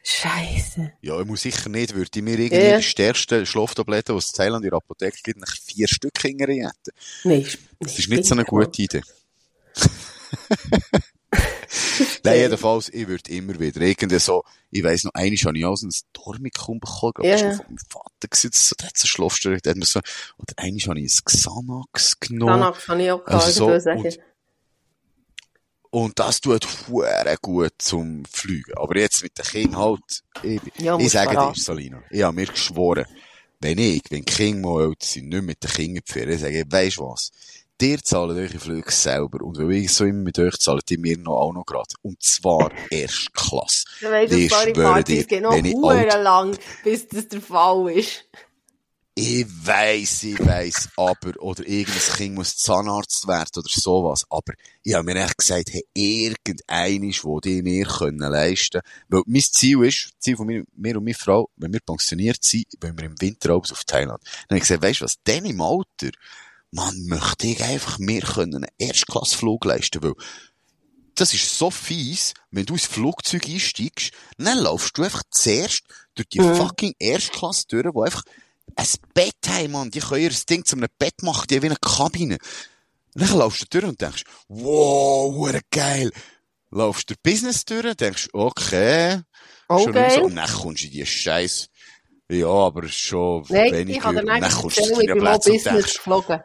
[0.07, 0.91] Scheisse.
[1.01, 2.77] Ja, ich muss sicher nicht, würde ich mir irgendwie Ja.
[2.77, 6.67] die stärksten Schlaftabletten, die es in Thailand in der Apotheke gibt, nach vier Stück hinterher
[6.69, 6.95] hätten.
[7.23, 9.01] Nein, ist- Das ist nicht so eine gute Idee.
[12.23, 15.75] Nein, jedenfalls, ich würde immer wieder irgendwie so, ich weiss noch, einmal habe ich auch
[15.75, 17.47] so ein Dormicum bekommen, glaub, das Ja.
[17.49, 19.99] war von meinem Vater das so, der hat so Schlafstörung, der hat mir so,
[20.37, 22.53] oder einmal habe ich ein Xanax genommen.
[22.61, 24.01] Xanax habe ich auch Also gehabt, so, ich sagen.
[24.03, 24.19] und-
[25.91, 28.73] Und das tut hure gut zum Fliegen.
[28.77, 32.47] Aber jetzt mit den Kindern halt, ich, Ja, ich sage dir, Salina, ich habe mir
[32.47, 33.05] geschworen,
[33.61, 36.65] wenn ich, wenn die Kinder mal älter sind, nicht mit den Kindern fahren, ich sage,
[36.69, 37.31] weisst was?
[37.81, 39.43] Dir zahlen eure Flüge selber.
[39.43, 41.93] Und weil ich so immer mit euch zahle, die mir noch auch noch grad.
[42.01, 43.83] Und zwar erst Klasse.
[43.99, 47.41] Du weißt, Ich ein paar schwöre dir, noch wenn ich alt- lang, bis das der
[47.41, 48.25] Fall ist.
[49.17, 54.25] Ich weiss, ich weiss, aber, oder irgendein Kind muss Zahnarzt werden oder sowas.
[54.29, 54.51] Aber
[54.83, 59.85] ich habe mir echt gesagt, hey, irgendeines, wo die mir können leisten Weil mein Ziel
[59.85, 63.15] ist, Ziel von mir, mir und meiner Frau, wenn wir pensioniert sind, wenn wir im
[63.21, 64.21] Winter abends auf Thailand.
[64.21, 66.09] Dann habe ich gesagt, weisst du was, denn im Alter,
[66.75, 70.13] man möchte ich einfach mir können einen Erstklassflug leisten, weil
[71.15, 75.83] das ist so fies, wenn du ins Flugzeug einsteigst, dann laufst du einfach zuerst
[76.15, 76.55] durch die Mhm.
[76.55, 78.23] fucking Erstklasse durch, wo einfach
[78.75, 79.91] ein Bett haben, Mann.
[79.91, 82.37] Die können ihr Ding zu einem Bett machen, die haben wie eine Kabine.
[83.13, 86.11] Dann laufst du durch und denkst, wow, geil.
[86.71, 89.21] Laufst du Business durch denkst, okay,
[89.69, 90.23] Oh, schon so.
[90.25, 91.69] Und dann kommst du in die Scheiß.
[92.29, 93.97] Ja, aber schon Nein, weniger.
[93.99, 96.41] ich habe dann eigentlich kommst du ich deinen und denkst, geflogen.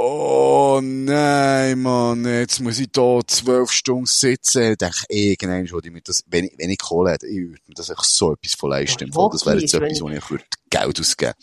[0.00, 4.72] Oh nein, Mann, jetzt muss ich da zwölf Stunden sitzen.
[4.72, 7.62] Ich denke, irgendwann würde ich mir das, wenn ich, wenn ich Kohle hätte, ich würde
[7.66, 9.12] mir das echt so etwas von leisten.
[9.12, 9.28] Fall.
[9.32, 11.34] Das wäre jetzt etwas, wo ich würde Geld ausgeben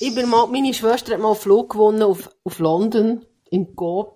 [0.00, 4.14] Ich bin mal, meine Schwester hat mal einen Flug gewonnen auf, auf London, in Coop.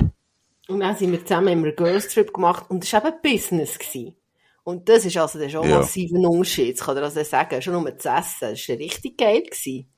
[0.68, 3.16] Und dann sind wir zusammen haben wir einen Girls Trip gemacht und das war eben
[3.22, 3.78] Business.
[3.78, 4.16] Gewesen.
[4.64, 5.78] Und das ist also schon Ja.
[5.78, 7.62] massiv ein Unterschied, das kann ich also sagen.
[7.62, 9.42] Schon nur zu essen, das war richtig geil.
[9.42, 9.92] Gewesen.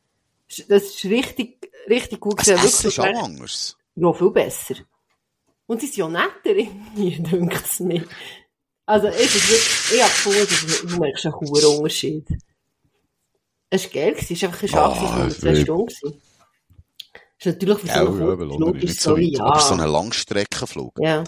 [0.69, 2.65] Das ist richtig, richtig gut Das gewesen.
[2.67, 3.77] Essen ist Wirklich, anders.
[3.97, 4.75] Ja, viel besser.
[5.67, 8.05] Und sie sind ja netter irgendwie, denkt es mir.
[8.87, 12.27] Also, es ist wirklich, ich habe gefunden, du merkst einen hohen Unterschied.
[13.71, 16.23] Es war geil, es war einfach ein Schaf, Ah, es war zwei Stunden.
[17.41, 19.29] Es ist natürlich für so Ja, einen ja, weil Flug ist nicht so weit.
[19.29, 19.45] ja.
[19.45, 20.99] Aber so ein Langstreckenflug.
[21.01, 21.25] ja.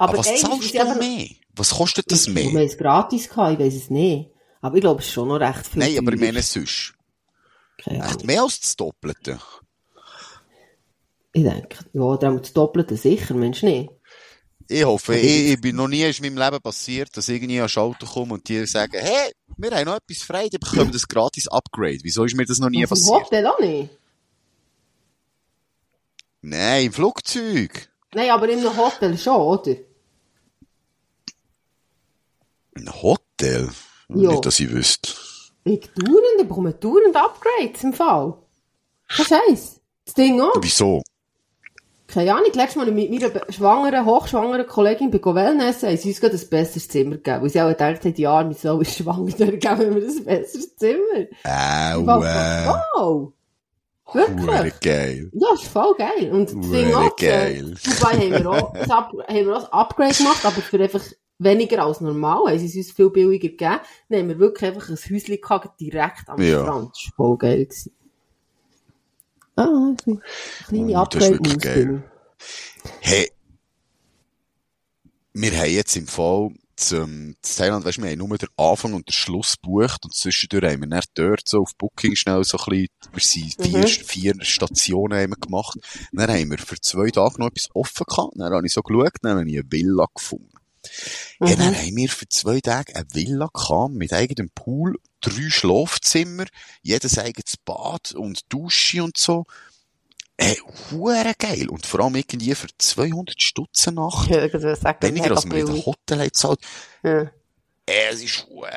[0.00, 1.26] Aber, Aber, was zahlst du es denn mehr?
[1.56, 2.62] Was kostet das Wir haben mehr?
[2.64, 4.30] es gratis gehabt, ich weiss es nicht.
[4.60, 5.80] Aber ich glaube, es ist schon noch recht viel.
[5.80, 6.94] Nein, aber ich meine sonst.
[7.78, 8.16] Keine Ahnung.
[8.16, 9.38] Echt mehr als das Doppelte.
[11.32, 13.90] Ich denke, ja, dann das Doppelte sicher, Mensch, nicht.
[14.70, 18.04] Ich hoffe, ich, ich bin noch nie in meinem Leben passiert, dass irgendwie an Auto
[18.06, 22.00] kommen und die sagen, hey, wir haben noch etwas frei, die bekommen das gratis Upgrade.
[22.02, 23.24] Wieso ist mir das noch nie im passiert?
[23.24, 23.90] Hotel auch nicht.
[26.42, 27.88] Nein, im Flugzeug.
[28.14, 29.74] Nein, aber einem Hotel schon, oder?
[32.74, 33.70] Ein Hotel?
[34.08, 34.30] Ja.
[34.30, 35.12] Nicht, dass ich wüsste.
[35.68, 38.34] Ich dauernd, ich bekomme dauernd Upgrades im Fall.
[39.08, 39.80] Kein Scheiß.
[40.04, 40.54] Das Ding auch.
[40.60, 41.02] Wieso?
[42.06, 46.36] Keine Ahnung, letztes Mal mit meiner schwangeren, hochschwangeren Kollegin bei Wellness haben sie uns gerade
[46.36, 47.42] ein besseres Zimmer gegeben.
[47.42, 51.26] Weil sie auch gedacht haben, ja, wir sollen schwanger, dann geben wir ein besseres Zimmer.
[51.44, 53.32] Au, Ich war äh, wow.
[54.14, 54.80] Wirklich?
[54.80, 55.30] geil.
[55.34, 56.32] Ja, ist voll geil.
[56.32, 57.74] Und das Ding auch, geil.
[57.74, 60.80] Äh, wobei haben wir auch, das Up, haben wir auch ein Upgrade gemacht, aber für
[60.80, 61.02] einfach
[61.38, 62.50] weniger als normal.
[62.50, 63.80] Haben sie es uns viel billiger gegeben.
[64.08, 66.62] Dann haben wir wirklich einfach ein Häuschen gehabt, direkt am Ja.
[66.62, 66.90] Strand.
[66.94, 67.66] Das war voll geil.
[67.66, 67.92] Gewesen.
[69.56, 70.20] Ah, eine
[70.68, 71.06] kleine Oh,
[71.50, 72.00] ich.
[73.00, 73.30] Hey,
[75.32, 78.94] wir haben jetzt im Fall zum, zu Thailand, weißt du, wir haben nur den Anfang
[78.94, 82.56] und den Schluss gebucht und zwischendurch haben wir dann dort so auf Booking schnell so
[82.56, 83.86] ein bisschen, wir sind vier, Mhm.
[83.86, 85.78] vier Stationen haben wir gemacht.
[86.12, 88.32] Dann haben wir für zwei Tage noch etwas offen gehabt.
[88.36, 90.57] Dann habe ich so geschaut, dann habe ich eine Villa gefunden.
[91.40, 96.44] Ja, dann haben wir für zwei Tage eine Villa gehabt, mit eigenem Pool, drei Schlafzimmer,
[96.82, 99.46] jedes eigenes Bad und Dusche und so.
[100.36, 100.54] Äh,
[100.90, 101.68] hure geil.
[101.68, 103.96] Und vor allem irgendwie für 200 Stutzen.
[103.96, 106.60] Ja, sagen, Weniger als wir in einem Hotel haben gezahlt.
[107.02, 107.22] Ja.
[107.86, 108.70] Äh, es ist hure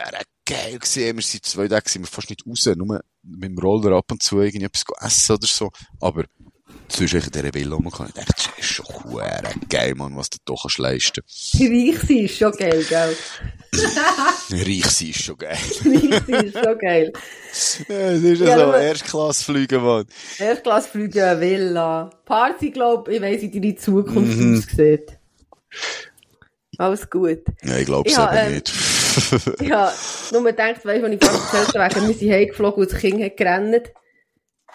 [0.46, 1.16] geil gewesen.
[1.18, 4.24] Wir sind zwei Tage sind wir fast nicht raus, nur mit dem Roller ab und
[4.24, 5.72] zu irgendwie etwas essen oder so.
[6.00, 6.26] Aber
[6.92, 8.12] sonst in dieser Villa rumgekommen.
[8.16, 11.24] Ich dachte, das ist schon hure geil, Mann, was du da kannst leisten.
[11.60, 13.16] Reich sein ist schon geil, gell?
[14.52, 15.58] Reich sein ist schon geil.
[15.86, 17.14] Reich sein ist schon geil.
[17.88, 20.06] Ja, es ist ja Ja, so, aber- Erstklasse fliegen, Mann.
[20.40, 22.10] Erstklassflüge, Villa.
[22.26, 24.58] Party, glaub ich, weiss, wie deine Zukunft Mhm.
[24.60, 25.18] aussieht.
[26.78, 27.42] Alles gut.
[27.64, 28.72] Ja, ich glaub's Ja, eben ähm, nicht.
[29.62, 29.94] Ja,
[30.32, 33.00] nur man denkt, weißt du, wenn ich vorhin erzählt habe, wir sind heimgeflogen und das
[33.00, 33.92] Kind hat gerannt.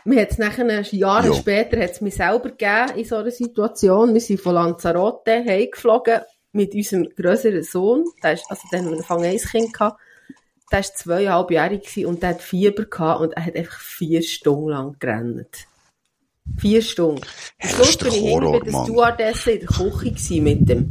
[0.07, 1.35] Mir hat's nachher, Jahre Ja.
[1.35, 4.15] später, hat's mir selber gegeben in so einer Situation.
[4.15, 6.21] Wir sind von Lanzarote heimgeflogen
[6.53, 8.05] mit unserem grösseren Sohn.
[8.23, 10.01] Der ist, also, dann wir Anfang ein Kind gehabt.
[10.71, 14.97] Der war zweieinhalbjährig und der hat Fieber gehabt und er hat einfach vier Stunden lang
[14.99, 15.67] gerannt.
[16.57, 17.23] Vier Stunden.
[17.59, 18.85] Hey, Schluss bin ich hinten bei der Mann.
[18.85, 20.89] Stewardesse in der Küche mit dem.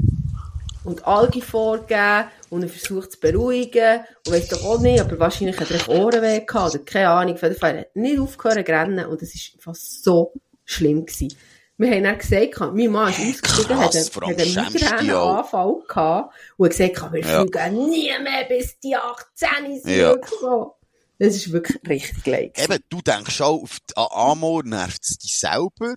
[0.83, 5.59] Und Algi vorgegeben und er versucht zu beruhigen und weiss doch auch nicht, aber wahrscheinlich
[5.59, 7.35] hat er Ohrenweh gehabt oder keine Ahnung.
[7.35, 11.05] Auf jeden Fall er hat nicht aufgehört zu rennen und es war fast so schlimm
[11.05, 11.35] gewesen.
[11.77, 14.73] Wir haben dann gesagt, mein Mann ist ausgestiegen, hat, einen- hat einen.
[14.73, 17.41] Migräneanfall gehabt und hat gesagt, wir Ja.
[17.41, 19.95] fliegen nie mehr bis die 18 sind.
[19.97, 20.15] Ja.
[20.39, 20.75] So.
[21.19, 22.57] Das ist wirklich richtig leid.
[22.63, 25.95] Eben, du denkst auch, auf die, Amor nervt es dich selber.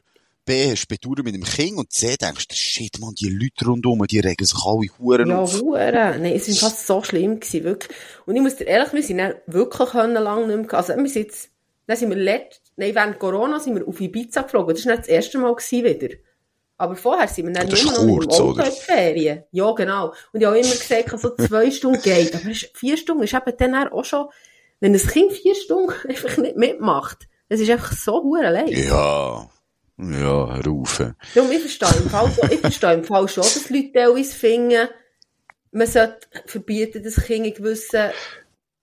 [0.48, 1.76] B, hast du Bedauern mit dem Kind.
[1.76, 5.40] Und C, denkst du, shit, man, die Leute rundherum, die regen sich alle Huren Ja,
[5.40, 5.60] auf.
[5.60, 6.22] Huren.
[6.22, 7.98] Nein, es war fast so schlimm gewesen, wirklich.
[8.24, 11.08] Und ich muss dir ehrlich, wir sind dann wirklich können lange nicht mehr, also wir
[11.08, 11.50] sind jetzt,
[11.86, 14.74] dann sind wir letzt, nein, während Corona sind wir auf Ibiza geflogen.
[14.74, 16.14] Das war nicht das erste Mal gewesen wieder.
[16.78, 19.44] Aber vorher sind wir dann nur noch kurz, Auto in die Ferien.
[19.50, 20.14] Ja, genau.
[20.32, 22.34] Und ich habe immer gesagt, so zwei Stunden geht.
[22.34, 24.28] Aber vier Stunden ist eben dann auch schon,
[24.80, 28.70] wenn ein Kind vier Stunden einfach nicht mitmacht, das ist einfach so hure leid.
[28.70, 29.50] Ja.
[29.98, 31.02] Ja, hör auf.
[31.34, 34.88] Darum, ich verstehe im Fall, ich verstehe im Fall schon, dass Leute teilweise finden,
[35.72, 38.10] man sollte verbieten, dass Kinder in gewissen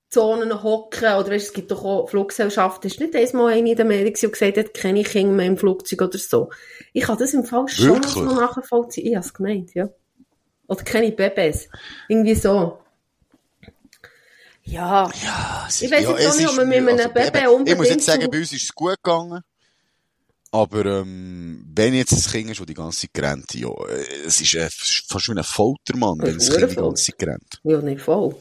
[0.09, 3.75] Zonen hocken, oder weißt, es gibt doch auch Fluggesellschaften, es ist nicht einmal eine in
[3.75, 6.49] den Medien die gesagt hat, keine Kinder mehr im Flugzeug oder so.
[6.93, 8.15] Ich kann das im Fall schon Wirklich?
[8.15, 9.07] nachvollziehen.
[9.07, 9.89] Ich habe es gemeint, ja.
[10.67, 11.69] Oder keine Babys.
[12.07, 12.79] Irgendwie so.
[14.63, 15.09] Ja.
[15.23, 17.87] Ja, Ich weiss jetzt auch nicht, ob man mit einem Baby eben, Ich muss unbedingt
[17.87, 19.43] jetzt sagen, bei uns ist es gut gegangen.
[20.55, 23.69] Aber, ähm, wenn jetzt ein Kind ist, das die ganze Zeit rennt, ja,
[24.25, 27.59] es ist äh, fast wie ein Foltermann, wenn das Kind die ganze Zeit rennt.
[27.65, 28.33] Ja, nicht voll.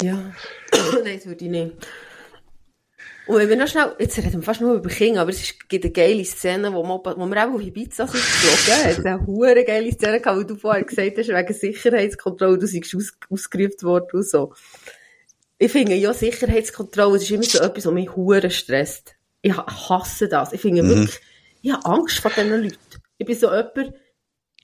[0.00, 0.14] Ja.
[1.04, 1.72] Nein, das würde ich nicht.
[3.26, 5.68] Und wenn wir noch schnell, jetzt reden wir fast nur über Kinder, aber es ist,
[5.68, 8.84] gibt eine geile Szene, wo, man, wo wir auch auf Ibiza sind geflogen.
[8.84, 12.94] Hat eine hure geile Szene gehabt, weil du vorher gesagt hast, wegen Sicherheitskontrolle, du seist
[12.94, 14.54] aus, ausgerufen worden und so.
[15.58, 19.16] Ich finde ja, Sicherheitskontrolle, das ist immer so etwas, was mich hure stresst.
[19.42, 20.52] Ich hasse das.
[20.52, 21.20] Ich finde wirklich,
[21.62, 22.76] ich habe Angst vor diesen Leuten.
[23.18, 23.94] Ich bin so jemand,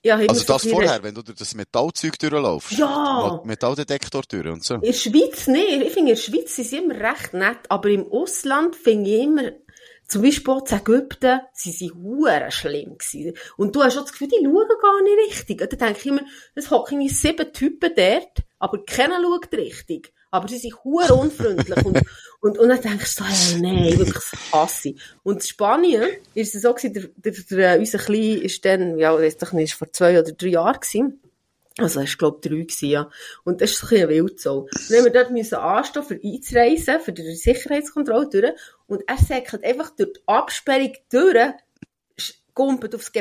[0.03, 2.77] immer Also so das vorher, wenn du durch das Metallzeug durchlaufst.
[2.77, 3.41] Ja.
[3.43, 4.75] Metalldetektor durch und so.
[4.75, 5.69] In der Schweiz nicht.
[5.69, 9.23] Ich finde, in der Schweiz sind sie immer recht nett, aber im Ausland finde ich
[9.23, 9.51] immer,
[10.07, 13.33] zum Beispiel auch in Ägypten, sie sind hure schlimm gewesen.
[13.57, 15.61] Und du hast schon das Gefühl, die schauen gar nicht richtig.
[15.61, 16.21] Und dann denke ich immer,
[16.55, 20.13] es hocken sieben Typen dort, aber keiner schaut richtig.
[20.37, 21.85] Aber sie sind hure unfreundlich.
[21.85, 22.01] und,
[22.41, 25.01] und, und dann denkst du so, hey, nein, wirklich, das hasse ich.
[25.23, 29.17] Und in Spanien ist es so gewesen, der, der, der, unser Klein ist dann, ja,
[29.17, 31.21] weiss doch nicht, vor zwei oder drei Jahren gewesen.
[31.79, 33.09] Also, war, ich, drei gewesen, ja.
[33.43, 34.59] Und das ist so ein bisschen Wildzau.
[34.59, 38.53] Und dann haben wir dort müssen anstehen, für einzureisen, für die Sicherheitskontrolle durch.
[38.87, 41.53] Und er säckelt einfach durch die Absperrung durch,
[42.53, 43.11] gumpelt aufs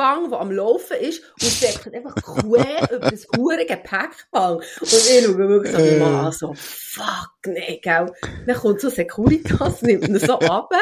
[0.00, 4.56] Gepäckbang, das am Laufen ist, und säckelt einfach quer über das hure Gepäckbang.
[4.56, 8.12] Und ich schaue wirklich Mann an, so, fuck, nee, gell.
[8.46, 10.72] Dann kommt so Securitas, nimmt ihn so ab.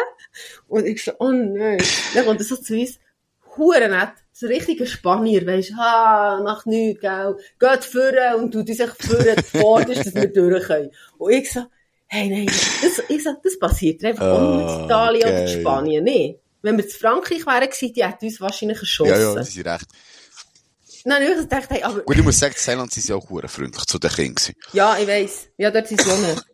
[0.69, 1.83] Und ich so, oh nein.
[2.15, 2.99] Dann kommt er so zu uns,
[3.57, 8.79] hure nett, so richtiger Spanier, weisst, ha, nach nichts, gell, geht führen und du dich
[8.79, 10.91] führen zuvorderst, dass wir durch können.
[11.19, 11.65] Und ich so,
[12.07, 15.43] hey, nein, das, ich so, das passiert einfach auch nur in Ah, Italien oder geil.
[15.55, 16.39] in Spanien, nee.
[16.63, 19.11] Wenn wir zu Frankreich wären gewesen, die hätten uns wahrscheinlich erschossen.
[19.11, 19.87] Ja, ja, sie sind recht.
[21.09, 23.49] Habe ich gedacht, hey, aber, Gut, ich muss sagen, in Thailand sind sie auch hure
[23.49, 24.55] freundlich zu den Kindern.
[24.73, 26.45] ja, ich weiss, ja, dort sind sie auch nicht.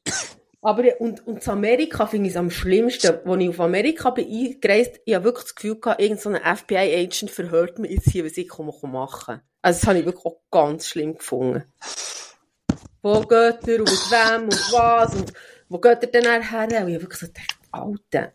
[0.64, 3.06] Aber, und, und zu Amerika finde ich es am schlimmsten.
[3.08, 7.30] Als ich auf Amerika bin eingereist, ich habe wirklich das Gefühl gehabt, irgendein so FBI-Agent
[7.30, 10.88] verhört mich jetzt hier, was ich komme machen Also, das habe ich wirklich auch ganz
[10.88, 11.64] schlimm gefunden.
[13.02, 15.32] Wo geht er und mit wem und was und
[15.68, 16.62] wo geht er denn her?
[16.62, 18.32] Und ich habe wirklich so gedacht, Alter.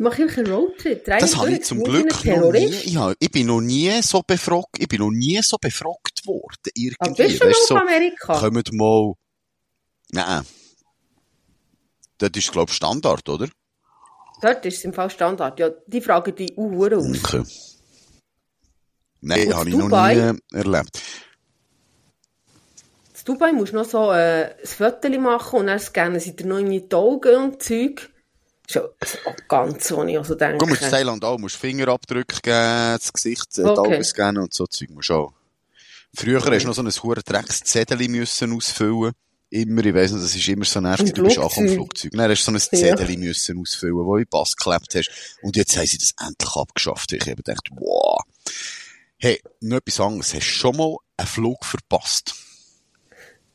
[0.00, 1.04] Mach ich einen Roadtrip?
[1.04, 2.66] Das habe ich zum Glück noch nie.
[2.66, 6.94] Ich, habe, ich bin noch nie so befragt, ich bin noch nie so befragt worden.
[7.00, 7.22] Aber Irgendwie.
[7.22, 8.38] bist du auf so, Amerika?
[8.38, 9.14] kommt mal.
[10.12, 10.46] Nein.
[12.18, 13.48] Das ist, glaube ich, Standard, oder?
[14.40, 15.58] Dort ist es im Fall Standard.
[15.58, 17.24] Ja, die fragen die Uhr aus.
[17.24, 17.42] Okay.
[19.20, 20.14] Nein, habe ich noch Dubai?
[20.14, 21.02] nie erlebt.
[23.18, 26.46] In Dubai musst du noch so äh, ein Foto machen und dann scannen sie dir
[26.46, 28.10] noch irgendwie die Augen und Zeug.
[28.70, 28.82] Schon
[29.48, 30.58] ganz ich also denke.
[30.58, 33.80] Guck mal, in Thailand auch, musst Fingerabdrücke geben, das Gesicht, äh, die Okay.
[33.94, 35.32] Augen scannen und so Zeug musst du auch.
[36.14, 39.12] Früher hast du noch so ein hure Dreckszettel müssen ausfüllen.
[39.50, 42.12] Immer, ich weiss noch, das ist immer so nervig, du bist auch am Flugzeug.
[42.12, 42.96] Dann hast du so ein Ja.
[42.96, 45.10] Zettel müssen ausfüllen, wo du in den Pass geklebt hast.
[45.40, 47.12] Und jetzt haben sie das endlich abgeschafft.
[47.12, 48.20] Ich habe gedacht, wow.
[49.16, 50.34] Hey, noch etwas anderes.
[50.34, 52.34] Hast du schon mal einen Flug verpasst?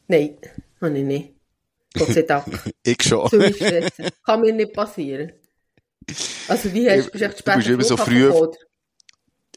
[0.07, 0.37] Nein,
[0.81, 1.32] habe ich nicht.
[1.93, 2.73] Gott sei Dank.
[2.83, 3.29] Ich schon.
[3.29, 4.09] Zu weit stressen.
[4.25, 5.31] Kann mir nicht passieren.
[6.47, 8.31] Also wie hast du, bist du Du bist immer so früh-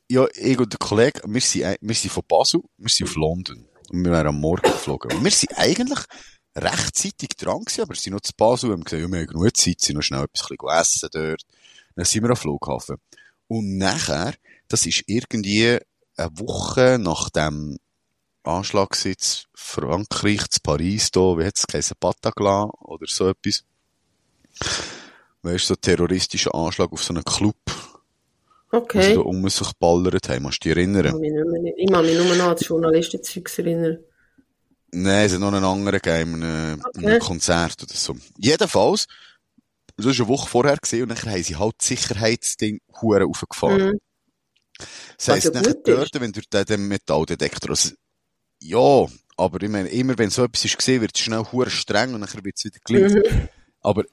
[0.09, 3.67] ja, ich und der Kollege, wir sind, wir sind von Basel, wir sind auf London.
[3.91, 5.13] Und wir wären am Morgen geflogen.
[5.13, 5.99] Und wir sind eigentlich
[6.57, 9.57] rechtzeitig dran gewesen, aber wir sind noch zu Basel, haben gesagt, ja, wir haben genug
[9.57, 11.43] Zeit, sind noch schnell etwas essen dort.
[11.97, 12.97] Dann sind wir am Flughafen.
[13.49, 14.35] Und nachher,
[14.69, 15.79] das ist irgendwie
[16.17, 17.79] eine Woche nach dem
[18.47, 23.65] Anschlagssitz Frankreich zu Paris, da, wie hat's geheißen, Bataclan oder so etwas.
[25.43, 27.57] Weißt du, so ein terroristischer Anschlag auf so einen Club,
[28.71, 29.15] wo sie Okay.
[29.15, 30.43] da um sich ballert haben.
[30.43, 31.05] Musst du dich erinnern?
[31.13, 33.99] Kann mich nicht mehr- Ich kann mich nur noch an das Journalistenzeug erinnern.
[34.93, 37.07] Nein, es hat noch einen anderen gegeben, in einem, in Okay.
[37.07, 38.17] einem Konzert oder so.
[38.39, 39.07] Jedenfalls,
[39.97, 43.93] das war eine Woche vorher gewesen, und dann haben sie halt das Sicherheitsding hure aufgefahren.
[43.93, 43.99] Mhm.
[45.17, 47.91] Das heisst, nachher dort, wenn den, den Metalldetektor, also,
[48.63, 52.15] ja, aber ich meine, immer wenn so etwas ist gesehen, wird es schnell hure streng
[52.15, 53.13] und dann wird es wieder gleich.
[53.13, 53.49] Mhm.
[53.81, 54.05] Aber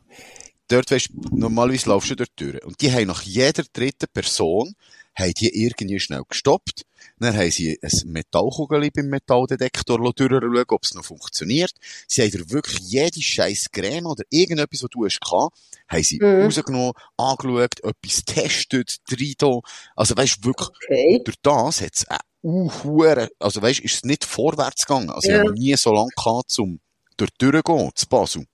[0.67, 2.63] dort, weisst, normalerweise laufst du dort durch.
[2.63, 4.75] Und die haben nach jeder dritten Person,
[5.15, 6.83] haben die irgendwie schnell gestoppt.
[7.19, 11.71] Dann haben sie ein Metallkugel beim Metalldetektor durchschauen, ob es noch funktioniert.
[12.07, 16.19] Sie haben dir wirklich jede scheiß Creme oder irgendetwas, was du hast gehabt, haben sie
[16.19, 16.43] Mhm.
[16.43, 19.59] rausgenommen, angeschaut, etwas getestet, drin da.
[19.95, 21.21] Also weisst, wirklich, Okay.
[21.23, 22.05] durch das hat es
[22.43, 25.09] uh, hure- also weisst, ist es nicht vorwärts gegangen.
[25.09, 25.39] Also ich Ja.
[25.39, 26.79] habe noch nie so lange gehabt, um
[27.17, 28.45] dort durchzugehen, zu Basel.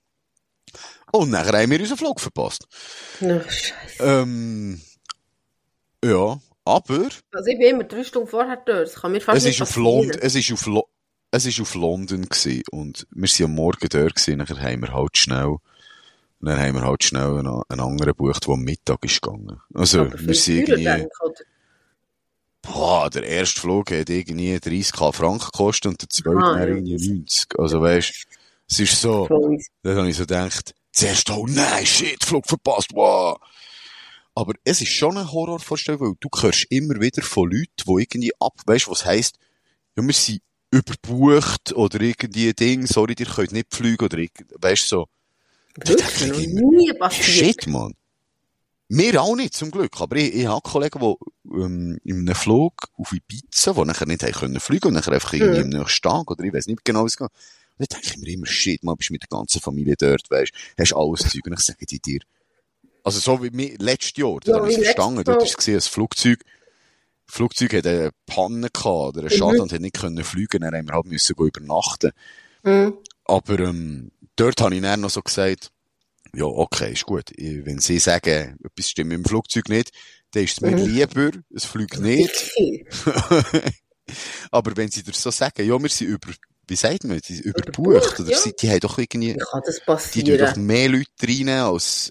[1.12, 2.66] Und nachher haben wir unseren Flug verpasst.
[3.20, 3.72] Ach, Scheiße.
[4.00, 4.80] Ähm,
[6.04, 8.86] ja, aber Also ich bin immer drei Stunden vorher dort.
[8.86, 9.76] Das kann mir fast es nicht ist auf.
[9.76, 10.88] London, es ist auf Lo
[11.32, 14.92] es war auf London gewesen, und wir waren am Morgen dort gewesen, nachher haben wir
[14.92, 15.56] halt schnell,
[16.40, 19.60] dann haben wir halt schnell einen, einen anderen gebucht, der am Mittag ist gegangen.
[19.72, 21.46] Also, Aber wir sind irgendwie, denke ich?
[22.62, 27.58] Boah, der erste Flug hat irgendwie 30k Franken gekostet und der zweite Ah, irgendwie 90.
[27.58, 28.26] Also weisst,
[28.68, 29.26] es ist so,
[29.82, 33.38] dann habe ich so gedacht, zuerst, oh nein, shit, Flug verpasst, wow.
[34.34, 38.32] Aber es ist schon eine Horrorvorstellung, weil du hörst immer wieder von Leuten, die irgendwie
[38.38, 39.36] ab, weißt du, was heisst,
[39.96, 44.82] ja, wir sind überbucht oder irgendwie ein Ding, sorry, ihr könnt nicht fliegen oder weißt
[44.82, 45.06] du, so.
[45.84, 47.24] Ich immer, nie passiert.
[47.24, 47.94] Shit, man.
[48.92, 50.00] Wir auch nicht, zum Glück.
[50.00, 51.14] Aber ich, ich habe Kollegen, die
[51.54, 55.32] ähm, in einem Flug auf Ibiza, die nachher nicht haben können fliegen und nachher einfach
[55.32, 55.74] irgendwie Mhm.
[55.74, 57.28] am nächsten Tag oder ich weiß nicht genau, wie es geht.
[57.30, 57.30] Und
[57.78, 60.92] dann denke ich mir immer, shit, man, bist mit der ganzen Familie dort, weißt, hast
[60.92, 61.46] alles Zeug.
[61.46, 62.20] Und ich sage die dir,
[63.04, 65.56] also so wie mir, letztes Jahr, da Ja, habe ich es verstanden, dort ist es
[65.56, 66.44] gesehen, ein Flugzeug,
[67.26, 70.88] Flugzeug hat eine Panne gehabt oder einen Schaden und hat nicht können fliegen, dann haben
[70.88, 72.10] wir halt müssen übernachten.
[72.64, 72.94] Mhm.
[73.24, 75.70] Aber ähm, dort habe ich dann noch so gesagt,
[76.34, 77.30] ja, okay, ist gut.
[77.36, 79.90] Wenn sie sagen, etwas stimmt dem Flugzeug nicht,
[80.32, 80.86] dann ist es mir Mhm.
[80.86, 82.50] lieber, es fliegt nicht.
[84.50, 86.32] Aber wenn sie dir so sagen, ja, wir sind über,
[86.66, 88.38] wie sagt man, sind überbucht, oder ja.
[88.38, 92.10] sie, die haben doch irgendwie, das die tun doch mehr Leute rein als,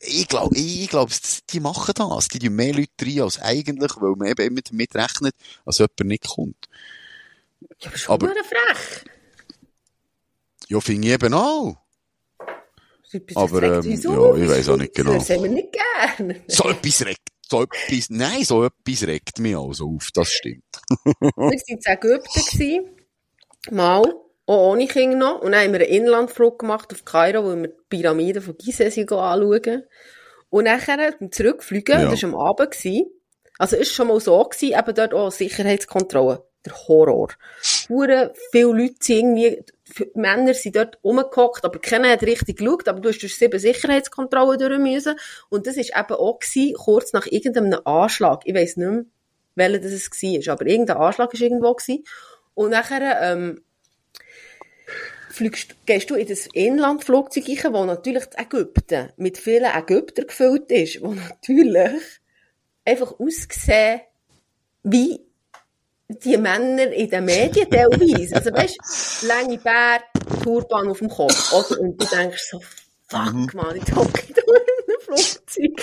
[0.00, 1.12] ich glaube, ich glaube,
[1.50, 2.28] die machen das.
[2.28, 6.00] Die tun mehr Leute rein als eigentlich, weil man eben immer damit rechnet, als jemand
[6.04, 6.68] nicht kommt.
[7.80, 9.04] Ja, aber aber- schon frech.
[10.68, 11.76] Ja, finde ich eben auch.
[13.34, 15.14] Aber, ähm, ja, ich weiss auch nicht genau.
[15.14, 16.40] Das haben wir nicht gern.
[16.48, 20.64] So etwas regt, so etwas, nein, so etwas regt mich also auf, das stimmt.
[21.20, 22.40] Wir waren in Ägypten.
[22.52, 22.84] gewesen.
[23.70, 24.02] Mal.
[24.48, 25.40] Auch ohne Kinder noch.
[25.42, 28.86] Und dann haben wir einen Inlandflug gemacht auf Kairo, wo wir die Pyramiden von Gizeh
[28.86, 29.82] anschauen.
[30.50, 32.10] Und nachher beim Zurückfliegen, Ja.
[32.10, 33.10] das war am Abend, gewesen.
[33.58, 36.44] also ist schon mal so gewesen, eben dort auch Sicherheitskontrolle.
[36.64, 37.28] Der Horror.
[37.88, 39.62] Hure viele Leute sind irgendwie,
[40.14, 44.58] Männer sind dort rumgehockt, aber keiner hat richtig geschaut, aber du hast durch sieben Sicherheitskontrollen
[44.58, 45.16] durch müssen.
[45.48, 48.42] Und das ist eben auch gewesen, kurz nach irgendeinem Anschlag.
[48.44, 49.04] Ich weiss nicht mehr,
[49.54, 52.04] welcher das war, aber irgendein Anschlag war irgendwo gewesen.
[52.54, 53.62] Und nachher, ähm,
[55.36, 61.02] fliegst, gehst du in das Inlandflugzeug rein, wo natürlich Ägypten mit vielen Ägyptern gefüllt ist,
[61.02, 62.02] wo natürlich
[62.84, 64.00] einfach aussehen
[64.82, 65.25] wie
[66.08, 68.36] die Männer in den Medien teilweise.
[68.36, 70.00] Also weißt, lange Bär,
[70.42, 71.52] Turban auf dem Kopf.
[71.52, 71.80] Oder?
[71.80, 72.60] Und du denkst so,
[73.08, 75.82] fuck man, ich hocke da in einem Flugzeug.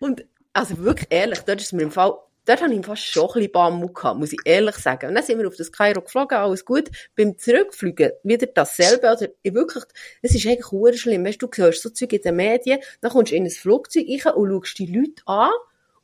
[0.00, 3.34] Und also wirklich ehrlich, dort ist mir im Fall, dort habe ich fast schon ein
[3.34, 5.08] bisschen Bammel gehabt, muss ich ehrlich sagen.
[5.08, 6.90] Und dann sind wir auf das Kairo geflogen, alles gut.
[7.16, 9.08] Beim Zurückfliegen wieder dasselbe.
[9.08, 9.84] Also ich wirklich,
[10.22, 11.24] es ist eigentlich hure schlimm.
[11.24, 14.06] Weißt du, du hörst so Zeug in den Medien, dann kommst du in ein Flugzeug
[14.08, 15.50] rein und schaust die Leute an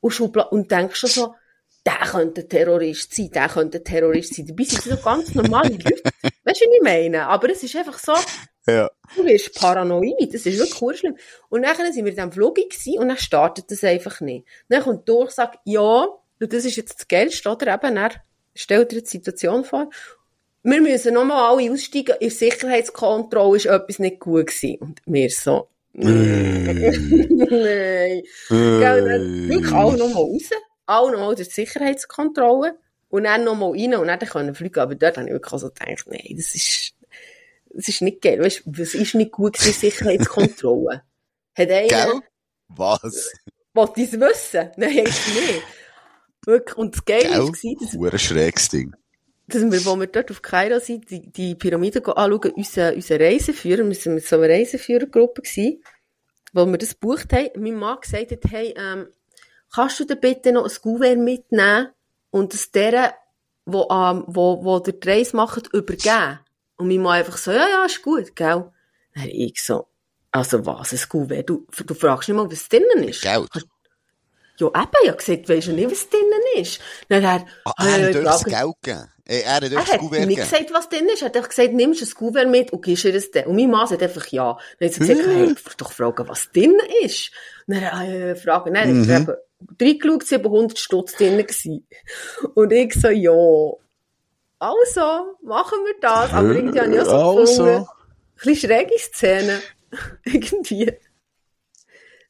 [0.00, 1.34] und, und denkst schon so,
[1.88, 4.46] der könnte ein Terrorist sein, der könnte ein Terrorist sein.
[4.46, 6.02] Dabei sind sie so ganz normale Leute.
[6.44, 7.26] Weißt du, was ich meine?
[7.26, 8.12] Aber es ist einfach so,
[8.66, 8.90] Ja.
[9.16, 10.34] du wirst paranoid.
[10.34, 11.16] Das ist wirklich schlimm.
[11.48, 14.46] Und dann sind wir in diesem Flug und dann startet das einfach nicht.
[14.68, 16.06] Dann kommt die Durchsage, ja,
[16.40, 17.72] und das ist jetzt das Geilste, oder?
[17.74, 18.10] Eben, er
[18.54, 19.88] stellt dir die Situation vor.
[20.62, 22.16] Wir müssen nochmal alle aussteigen.
[22.20, 24.76] In Sicherheitskontrolle ist etwas nicht gut gewesen.
[24.80, 26.66] Und wir so, nein.
[28.50, 30.50] Gell, dann wirklich alle nochmal raus.
[30.88, 32.78] Alle nochmal durch die Sicherheitskontrolle.
[33.10, 34.80] Und dann nochmal rein und dann können fliegen.
[34.80, 36.94] Aber dort habe ich wirklich auch so gedacht, nein, das ist,
[37.70, 38.40] das ist nicht geil.
[38.40, 41.02] Weißt du, was ist nicht gut gewesen, Sicherheitskontrolle?
[41.56, 42.20] Hat einer, Gell?
[42.68, 43.32] Was?
[43.78, 44.70] wollte ich es wissen?
[44.76, 45.62] Nein, ist nicht.
[46.44, 46.76] Wirklich.
[46.76, 47.38] Und das Geile Gell?
[47.38, 48.94] war, dass, Hure schräges Ding.
[49.46, 53.20] dass wir, wo wir dort auf Kairo sind, die, die Pyramiden go anschauen, unser, unser
[53.20, 55.82] Reiseführer, wir sind mit so einer Reiseführergruppe gewesen,
[56.52, 59.08] wo wir das gebucht haben, mein Mann gesagt hat, hey, ähm,
[59.72, 61.88] kannst du dir bitte noch ein Kuvert mitnehmen
[62.30, 63.12] und es deren,
[63.66, 66.40] wo, ähm, wo, wo der die Reise macht, übergeben?
[66.76, 68.70] Und mein Mann einfach so, ja, ja, ist gut, gell?
[69.14, 69.88] Dann ich so,
[70.30, 71.48] also was, ein Kuvert?
[71.48, 73.22] Du, du fragst nicht mal, was drinnen ist.
[73.22, 73.48] Geld.
[74.58, 76.80] Ja, eben, ich hab gesagt, weisst du nicht, was drinnen ist?
[77.08, 79.08] Dann hat Ah, er, er äh, hat euch das Geld gegeben.
[79.26, 81.22] Äh, Er hat euch er das hat Kuvert nicht gesagt, was drin ist.
[81.22, 83.44] Er hat einfach gesagt, nimmst du ein Kuvert mit und gibst ihr das dann.
[83.44, 84.58] Und meine Mann sagt einfach ja.
[84.80, 87.30] Dann hat sie gesagt, hey, doch fragen, was drin ist.
[87.66, 89.10] Und dann, äh, fragen, nein, Mhm.
[89.10, 89.28] er hat
[89.80, 91.86] reingeschaut, 700 Stutz drin gewesen.
[92.54, 93.32] Und ich so, ja.
[94.60, 96.32] Also, machen wir das.
[96.32, 97.64] Aber irgendwie habe ich auch so Also.
[97.64, 97.86] gefunden, ein
[98.44, 99.60] bisschen schräge Szene.
[100.24, 100.92] irgendwie.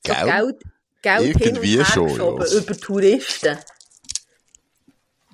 [0.06, 0.24] So Gell?
[0.26, 0.62] Geld,
[1.02, 2.58] Geld hin und Irgendwie her schon, geschoben ja.
[2.58, 3.58] über Touristen.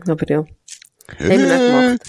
[0.06, 0.38] Aber ja.
[0.38, 2.00] Haben wir nicht gemacht.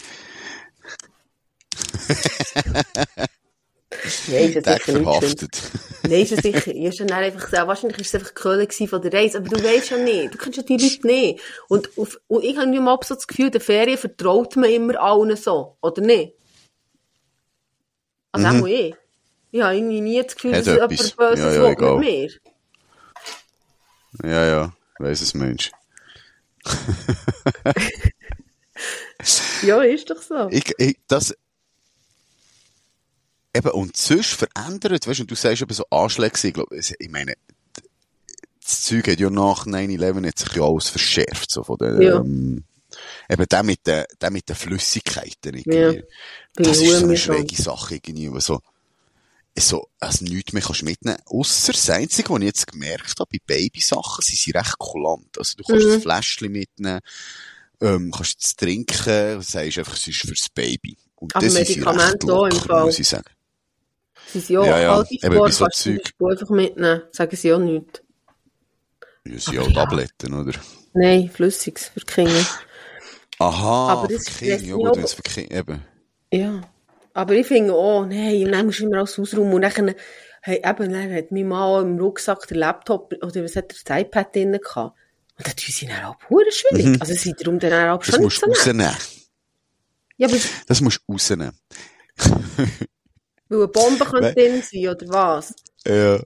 [4.27, 5.61] Nein, ist ja sicher nicht verhaftet.
[6.03, 6.73] Nein, ist es sicher.
[6.73, 9.37] Ist dann einfach so, wahrscheinlich ist es einfach Köln von der Reise.
[9.37, 10.33] Aber du weißt ja nicht.
[10.33, 11.41] Du kennst ja die Leute nicht.
[11.69, 15.35] Und, auf, und ich habe immer so das Gefühl, der Ferien vertraut man immer allen
[15.35, 15.77] so.
[15.81, 16.33] Oder nicht?
[18.31, 18.95] Also auch ich.
[19.51, 21.15] Ich habe irgendwie nie das Gefühl, Hat dass jemand.
[21.15, 22.29] Böses Ja, ja, will mit mir.
[24.23, 25.71] Ja, ja, es Mensch.
[29.61, 30.49] Ja, ist doch so.
[30.51, 31.33] Ich, ich, das,
[33.55, 37.09] eben, und sonst verändert, weißt du, und du sagst eben so Anschläge, ich glaube, ich
[37.09, 37.33] meine,
[38.61, 42.17] das Zeug hat ja nach 9-11 hat sich ja alles verschärft, so von den, Ja.
[42.17, 42.63] ähm,
[43.29, 45.97] eben der mit den, der mit den Flüssigkeiten, irgendwie.
[45.97, 46.03] Ja.
[46.55, 48.59] Das ist so eine schräge Sache, irgendwie, so,
[49.57, 51.17] so, also nichts mehr kannst mitnehmen.
[51.25, 55.37] Ausser das Einzige, was ich jetzt gemerkt habe, bei Babysachen, sie sind recht kulant.
[55.37, 55.93] Also du kannst Mhm.
[55.93, 56.99] ein Fläschchen mitnehmen,
[57.81, 60.97] ähm, kannst es trinken, sagst einfach, es ist fürs Baby.
[61.15, 62.85] Und Aber das sie Medikamente auch im Fall.
[62.85, 63.23] muss ich sagen.
[64.33, 64.95] Sie sind ja, Ja, ja.
[64.97, 66.01] alte Sport so kannst du Zeug.
[66.03, 67.01] Beispiel einfach mitnehmen.
[67.11, 68.03] Sagen sie auch nicht.
[69.25, 69.63] Ja, sind ja.
[69.71, 70.53] Tabletten, oder?
[70.93, 72.45] Nein, Flüssiges für die Kinder.
[73.39, 75.81] Aha, Aber das für Kinder, ja gut, wenn es für Kinder, eben.
[76.31, 76.61] Ja.
[77.15, 79.53] Aber ich finde auch, nein, und dann musst du immer alles ausräumen.
[79.53, 79.95] Und dann,
[80.41, 84.01] hey, eben, dann hat mein Mann im Rucksack den Laptop, oder was hat er, das
[84.05, 84.97] iPad drin gehabt.
[85.37, 87.01] Und dann tun sie dann auch pure schwierig.
[87.01, 88.05] Also, sie darum dann auch Mhm.
[88.05, 88.95] Das schon nicht musst so du rausnehmen.
[90.17, 90.37] Ja, aber,
[90.67, 91.57] Das musst du rausnehmen.
[93.49, 95.53] weil eine Bombe We- drin sein, oder was?
[95.87, 96.19] Ja.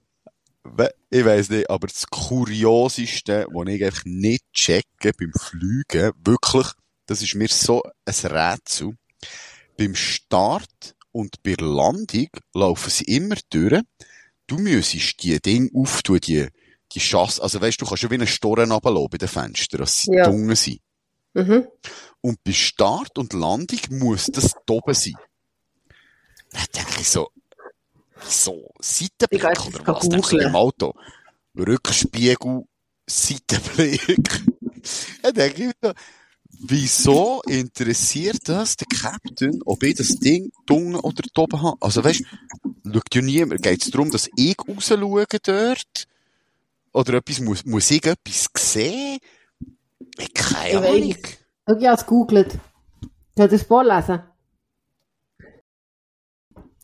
[1.10, 6.68] Ich weiss nicht, aber das Kurioseste, was ich einfach nicht checke beim Fliegen, wirklich,
[7.08, 8.96] das ist mir so ein Rätsel.
[9.80, 13.82] Beim Start und bei der Landung laufen sie immer durch.
[14.46, 16.48] Du müsstest die Dinge auftun, die,
[16.92, 19.80] die Chasse, also weißt du, du kannst ja wie einen Storen runterlassen bei den Fenstern,
[19.80, 20.26] dass sie Ja.
[20.26, 20.82] dunkel sind.
[21.34, 21.66] Mhm.
[22.20, 25.14] Und bei Start und Landung muss das da oben sein.
[26.52, 27.30] Dann denke ich so,
[28.28, 30.10] so, Seitenblick oder was?
[30.10, 30.94] Denkst du im Auto?
[31.58, 32.64] Rückspiegel,
[33.08, 34.42] Seitenblick.
[35.22, 35.94] Dann denke ich mir,
[36.58, 41.78] wieso interessiert das den Captain, ob ich das Ding dunkel oder oben habe?
[41.80, 42.24] Also weißt
[42.84, 46.08] du, schaut ja niemand, geht es darum, dass ich raus schaue dort?
[46.92, 49.20] Oder etwas, muss, muss ich etwas sehen?
[50.18, 51.18] Ich keine Ich Ahnung.
[51.68, 52.60] Schau, ich habe es gegoogelt.
[53.36, 54.24] Soll ich das vorlesen?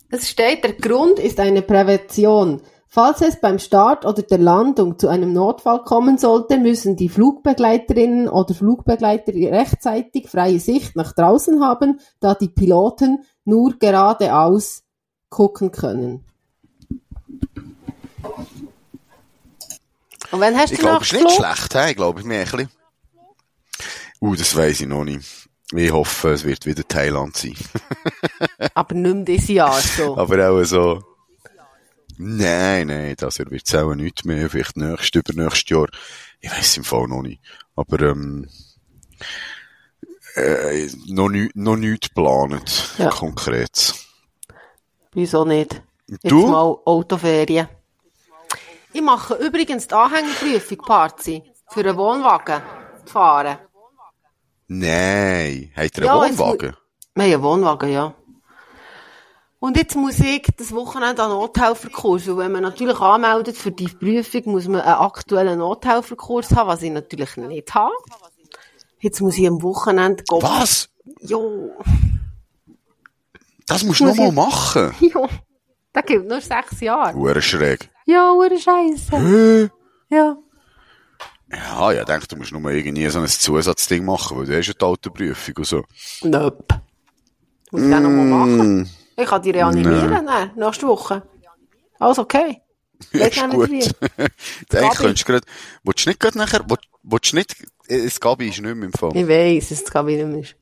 [0.10, 2.62] Es steht, der Grund ist eine Prävention.
[2.96, 8.30] Falls es beim Start oder der Landung zu einem Notfall kommen sollte, müssen die Flugbegleiterinnen
[8.30, 14.84] oder Flugbegleiter rechtzeitig freie Sicht nach draußen haben, da die Piloten nur geradeaus
[15.28, 16.24] gucken können.
[20.32, 21.90] Und wann hast Ich du glaube, noch es ist nicht schlecht, he?
[21.90, 22.70] ich glaube, mir ein bisschen.
[24.22, 25.50] Uh, das weiss ich noch nicht.
[25.74, 27.56] Ich hoffe, es wird wieder Thailand sein.
[28.74, 30.16] Aber nicht mehr dieses Jahr so.
[30.16, 31.15] Aber auch so.
[32.18, 34.50] Nein, nein, das Jahr wird es auch nicht mehr.
[34.50, 35.88] Vielleicht nächstes, übernächstes Jahr.
[36.40, 37.42] Ich weiss im Fall noch nicht.
[37.76, 38.48] Aber, ähm,
[40.36, 42.94] äh, noch nicht, noch nicht geplant.
[42.98, 43.10] Ja.
[43.10, 43.94] Konkret.
[45.14, 45.82] Wieso nicht?
[46.08, 46.48] Jetzt Du?
[46.48, 47.68] mal Autoferien.
[48.94, 52.62] Ich mache übrigens die Anhängerprüfung, Parzi, für einen Wohnwagen
[53.06, 53.58] zu fahren.
[54.68, 55.72] Nein.
[55.76, 56.76] Habt ihr einen Ja, Wohnwagen?
[57.16, 58.14] Wir haben einen Wohnwagen, ja.
[59.66, 63.88] Und jetzt muss ich das Wochenende an Nothelferkurs, weil wenn man natürlich anmeldet für die
[63.88, 67.92] Prüfung, muss man einen aktuellen Nothelferkurs haben, was ich natürlich nicht habe.
[69.00, 70.42] Jetzt muss ich am Wochenende gehen.
[70.44, 70.90] Was?
[71.22, 71.72] Jo,
[73.66, 74.94] Das musst du Muss noch mal ich- machen.
[75.14, 75.28] jo.
[75.94, 77.16] Das gilt nur sechs Jahre.
[77.16, 77.90] Hure schräg.
[78.06, 79.72] Ja, ure Scheisse.
[80.10, 80.38] Ja.
[81.52, 84.68] Ja, ja, ich denke, du musst nur irgendwie so ein Zusatzding machen, weil du hast
[84.68, 85.84] ja die Autoprüfung und so.
[86.22, 86.82] Nope.
[87.72, 88.90] Muss ich dann noch mal machen.
[89.18, 91.24] Ich kann die reanimieren, nein, nächste Woche.
[92.00, 92.62] Alles okay.
[93.12, 93.70] Leg ist gut.
[93.70, 93.94] Eigentlich
[94.70, 94.96] Gabi.
[94.96, 95.44] könntest du grad,
[95.84, 97.56] willst du nicht grad nachher, willst, willst du nicht,
[97.88, 99.16] das Gabi ist nicht mehr im Fall.
[99.16, 100.56] Ich weiss, dass es gar nicht mehr ist.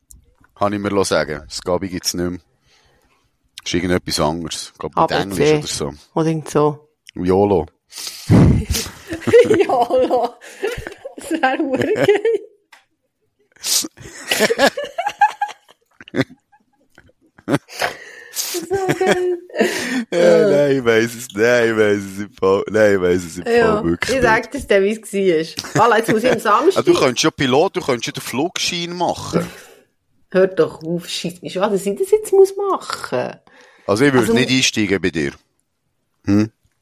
[0.55, 1.43] Kann ich mir sagen.
[1.45, 2.39] Das Gabi gibt's nicht mehr.
[2.39, 4.73] Das ist irgendetwas anderes.
[4.77, 5.21] Gabi ABC.
[5.21, 5.93] Englisch oder so.
[6.13, 6.89] Oder irgend so.
[7.15, 7.65] YOLO.
[8.29, 10.37] ja, ja.
[11.17, 12.41] Das wäre wirklich.
[20.11, 23.37] Ja, nein, ich weiss es, nein, ich weiss es im Fall, nein, ich weiss es
[23.37, 25.81] im Ja, Fall wirklich ich sag dir, dann, wie es war.
[25.83, 26.85] Voilà, jetzt muss ich am Samstag.
[26.85, 29.47] du könntest ja Pilot, du könntest ja den Flugschein machen.
[30.31, 33.33] Hört doch auf, scheiss mich an, dass ich das jetzt muss machen
[33.85, 35.33] Also ich würde Also- nicht einsteigen bei dir.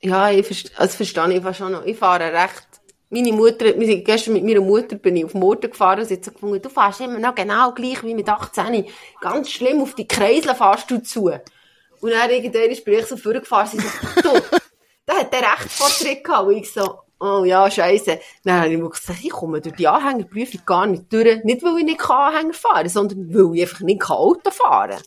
[0.01, 1.85] Ja, ich verstehe, also verstehe ich fast schon noch.
[1.85, 2.67] Ich fahre recht.
[3.11, 6.15] Meine Mutter, wir sind gestern mit meiner Mutter bin ich auf Murten gefahren und sie
[6.15, 8.85] hat so gefunden, du fährst immer noch genau gleich wie mit 18.
[9.19, 11.25] Ganz schlimm, auf die Kreisel fährst du zu.
[11.25, 14.41] Und dann irgendwann bin ich so vorgefahren, sie so, du,
[15.05, 16.47] Da hat der Rechtsvortritt gehabt.
[16.47, 18.19] Und ich so, oh ja, scheisse.
[18.43, 21.43] Dann habe ich gesagt, ich komme durch die Anhängerprüfung gar nicht durch.
[21.43, 25.03] Nicht, weil ich nicht Anhänger fahren kann, sondern weil ich einfach nicht Auto fahren kann.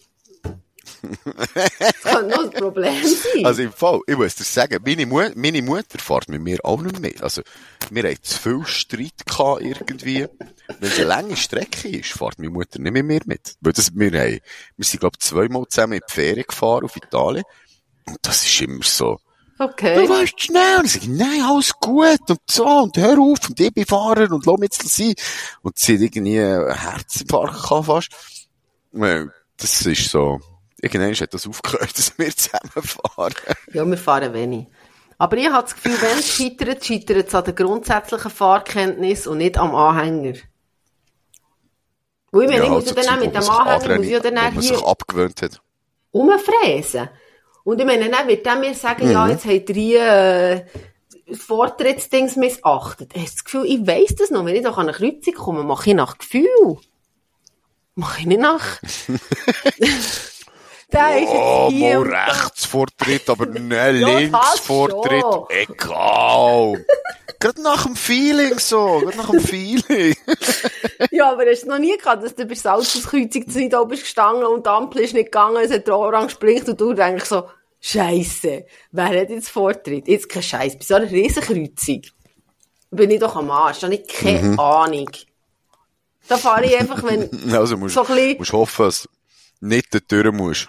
[1.24, 3.44] Das kann noch ein Problem sein.
[3.44, 6.80] Also im Fall, ich muss dir sagen, meine, Mu meine Mutter fährt mit mir auch
[6.80, 7.12] nicht mehr.
[7.20, 7.42] Also,
[7.90, 10.26] wir haben zu viel Streit gehabt irgendwie.
[10.78, 13.54] Wenn es eine lange Strecke ist, fährt meine Mutter nicht mit mir mit.
[13.60, 14.40] Weil das, wir haben,
[14.76, 17.44] wir sind, glaube ich, zweimal zusammen in die Ferien gefahren auf Italien.
[18.06, 19.18] Und das ist immer so,
[19.56, 19.94] Okay.
[19.94, 20.78] du weißt schnell.
[20.80, 24.30] Und ich sage, nein, alles gut und so, und hör auf, und ich bin Fahrer,
[24.32, 25.14] und lass mich jetzt sein.
[25.62, 28.08] Und sie hat irgendwie einen Herzinfarkt gehabt fast.
[28.94, 29.26] Äh,
[29.56, 30.40] Das ist so,
[30.84, 33.34] irgendwann hat das aufgehört, dass wir zusammenfahren.
[33.72, 34.66] Ja, wir fahren wenig.
[35.18, 39.38] Aber ich habe das Gefühl, wenn es scheitert, scheitert es an der grundsätzlichen Fahrkenntnis und
[39.38, 40.38] nicht am Anhänger.
[42.32, 44.84] Weil ich meine, ich ja dann auch mit dem Anhänger, muss ich dann hier sich
[44.84, 45.60] abgewöhnt hat.
[46.12, 47.08] rumfräsen.
[47.62, 50.64] Und ich meine, dann wird der mir sagen, ja, jetzt ihr hier, äh,
[51.34, 53.14] Vortrittsdings missachtet.
[53.14, 55.62] Hast du das Gefühl, ich weiss das noch, wenn ich doch an eine Kreuzung komme,
[55.62, 56.76] mache ich nach Gefühl.
[57.94, 58.80] Mache ich nicht nach.
[60.94, 62.04] der ist Oh, jetzt hier.
[62.04, 62.24] da.
[62.24, 65.24] Rechtsvortritt, aber nein, Ja, Linksvortritt.
[65.50, 66.84] Egal.
[67.40, 70.16] Gerade nach dem Feeling so, gerade nach dem Feeling.
[71.10, 74.44] Ja, aber hast du noch nie gehabt, dass du bei Salzkreuzung zu da bist gestanden
[74.46, 77.48] und die Ampel ist nicht gegangen, es hat Orange blinkt und du denkst so,
[77.80, 80.08] Scheisse, wer hat jetzt Vortritt?
[80.08, 82.02] Jetzt kein Scheiß, bei so einer Riesenkreuzung
[82.90, 84.60] bin ich doch am Arsch, da habe ich keine Mhm.
[84.60, 85.10] Ahnung.
[86.28, 89.08] Da fahre ich einfach, wenn, Also musst, So ein bisschen- musst hoffen, dass du
[89.66, 90.68] nicht dort durch musst.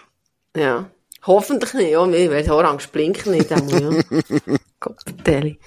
[0.56, 0.90] Ja,
[1.26, 3.90] hoffentlich nicht, ja, weil Orange blinkt nicht, dann ja.
[4.80, 5.60] Gott, Deli.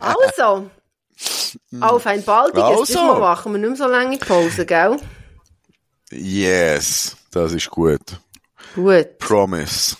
[0.00, 0.70] Also,
[1.80, 2.84] auf ein baldiges, Also.
[2.84, 4.96] diesmal machen wir nicht mehr so lange Pause, gell?
[6.10, 8.00] Yes, das ist gut.
[8.74, 9.18] Gut.
[9.18, 9.96] Promise.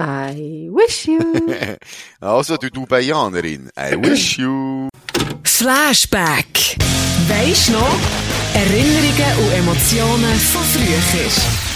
[0.00, 1.20] I wish you.
[2.20, 4.88] Also, du Dubaianerin, I wish you.
[5.44, 6.76] Flashback.
[7.28, 7.96] Weisst noch?
[8.54, 11.73] Erinnerungen und Emotionen von früher.